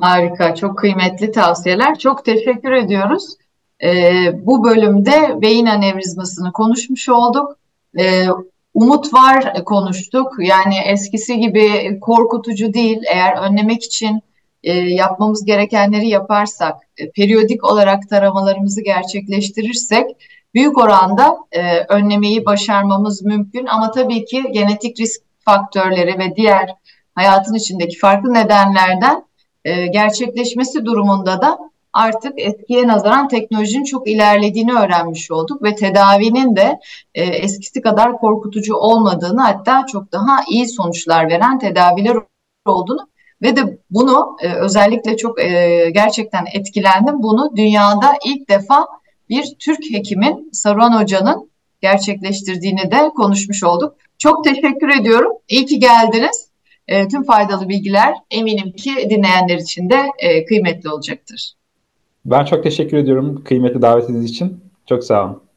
Harika, 0.00 0.54
çok 0.54 0.78
kıymetli 0.78 1.32
tavsiyeler. 1.32 1.98
Çok 1.98 2.24
teşekkür 2.24 2.72
ediyoruz. 2.72 3.36
Ee, 3.84 4.46
bu 4.46 4.64
bölümde 4.64 5.42
beyin 5.42 5.66
anevrizmasını 5.66 6.52
konuşmuş 6.52 7.08
olduk. 7.08 7.56
Ee, 7.98 8.26
Umut 8.74 9.14
var 9.14 9.52
e, 9.54 9.64
konuştuk. 9.64 10.32
Yani 10.38 10.78
eskisi 10.78 11.38
gibi 11.38 11.98
korkutucu 12.00 12.72
değil. 12.72 13.02
Eğer 13.12 13.50
önlemek 13.50 13.84
için 13.84 14.20
e, 14.62 14.72
yapmamız 14.72 15.44
gerekenleri 15.44 16.08
yaparsak, 16.08 16.76
e, 16.98 17.10
periyodik 17.10 17.64
olarak 17.64 18.08
taramalarımızı 18.08 18.84
gerçekleştirirsek 18.84 20.06
büyük 20.54 20.78
oranda 20.78 21.36
e, 21.52 21.78
önlemeyi 21.78 22.46
başarmamız 22.46 23.22
mümkün. 23.22 23.66
Ama 23.66 23.90
tabii 23.90 24.24
ki 24.24 24.44
genetik 24.52 25.00
risk 25.00 25.20
faktörleri 25.38 26.18
ve 26.18 26.36
diğer 26.36 26.74
hayatın 27.14 27.54
içindeki 27.54 27.98
farklı 27.98 28.34
nedenlerden 28.34 29.24
e, 29.64 29.86
gerçekleşmesi 29.86 30.84
durumunda 30.84 31.42
da 31.42 31.58
artık 31.92 32.32
eskiye 32.36 32.86
nazaran 32.86 33.28
teknolojinin 33.28 33.84
çok 33.84 34.08
ilerlediğini 34.08 34.72
öğrenmiş 34.72 35.30
olduk 35.30 35.62
ve 35.62 35.74
tedavinin 35.74 36.56
de 36.56 36.78
e, 37.14 37.22
eskisi 37.22 37.80
kadar 37.80 38.18
korkutucu 38.18 38.74
olmadığını 38.74 39.40
hatta 39.40 39.86
çok 39.86 40.12
daha 40.12 40.40
iyi 40.50 40.68
sonuçlar 40.68 41.30
veren 41.30 41.58
tedaviler 41.58 42.16
olduğunu 42.66 43.08
ve 43.42 43.56
de 43.56 43.78
bunu 43.90 44.36
e, 44.42 44.52
özellikle 44.52 45.16
çok 45.16 45.40
e, 45.40 45.90
gerçekten 45.94 46.44
etkilendim. 46.54 47.22
Bunu 47.22 47.56
dünyada 47.56 48.12
ilk 48.26 48.48
defa 48.48 48.86
bir 49.28 49.54
Türk 49.58 49.90
hekimin 49.90 50.50
Saruhan 50.52 51.00
Hoca'nın 51.02 51.50
gerçekleştirdiğini 51.80 52.90
de 52.90 53.10
konuşmuş 53.16 53.64
olduk. 53.64 53.96
Çok 54.18 54.44
teşekkür 54.44 55.00
ediyorum. 55.00 55.32
İyi 55.48 55.66
ki 55.66 55.78
geldiniz. 55.78 56.50
E, 56.88 57.08
tüm 57.08 57.24
faydalı 57.24 57.68
bilgiler 57.68 58.14
eminim 58.30 58.72
ki 58.72 59.10
dinleyenler 59.10 59.58
için 59.58 59.90
de 59.90 60.06
e, 60.18 60.44
kıymetli 60.44 60.90
olacaktır. 60.90 61.59
Ben 62.24 62.44
çok 62.44 62.62
teşekkür 62.64 62.96
ediyorum 62.96 63.44
kıymetli 63.44 63.82
davetiniz 63.82 64.24
için. 64.24 64.60
Çok 64.86 65.04
sağ 65.04 65.24
olun. 65.24 65.49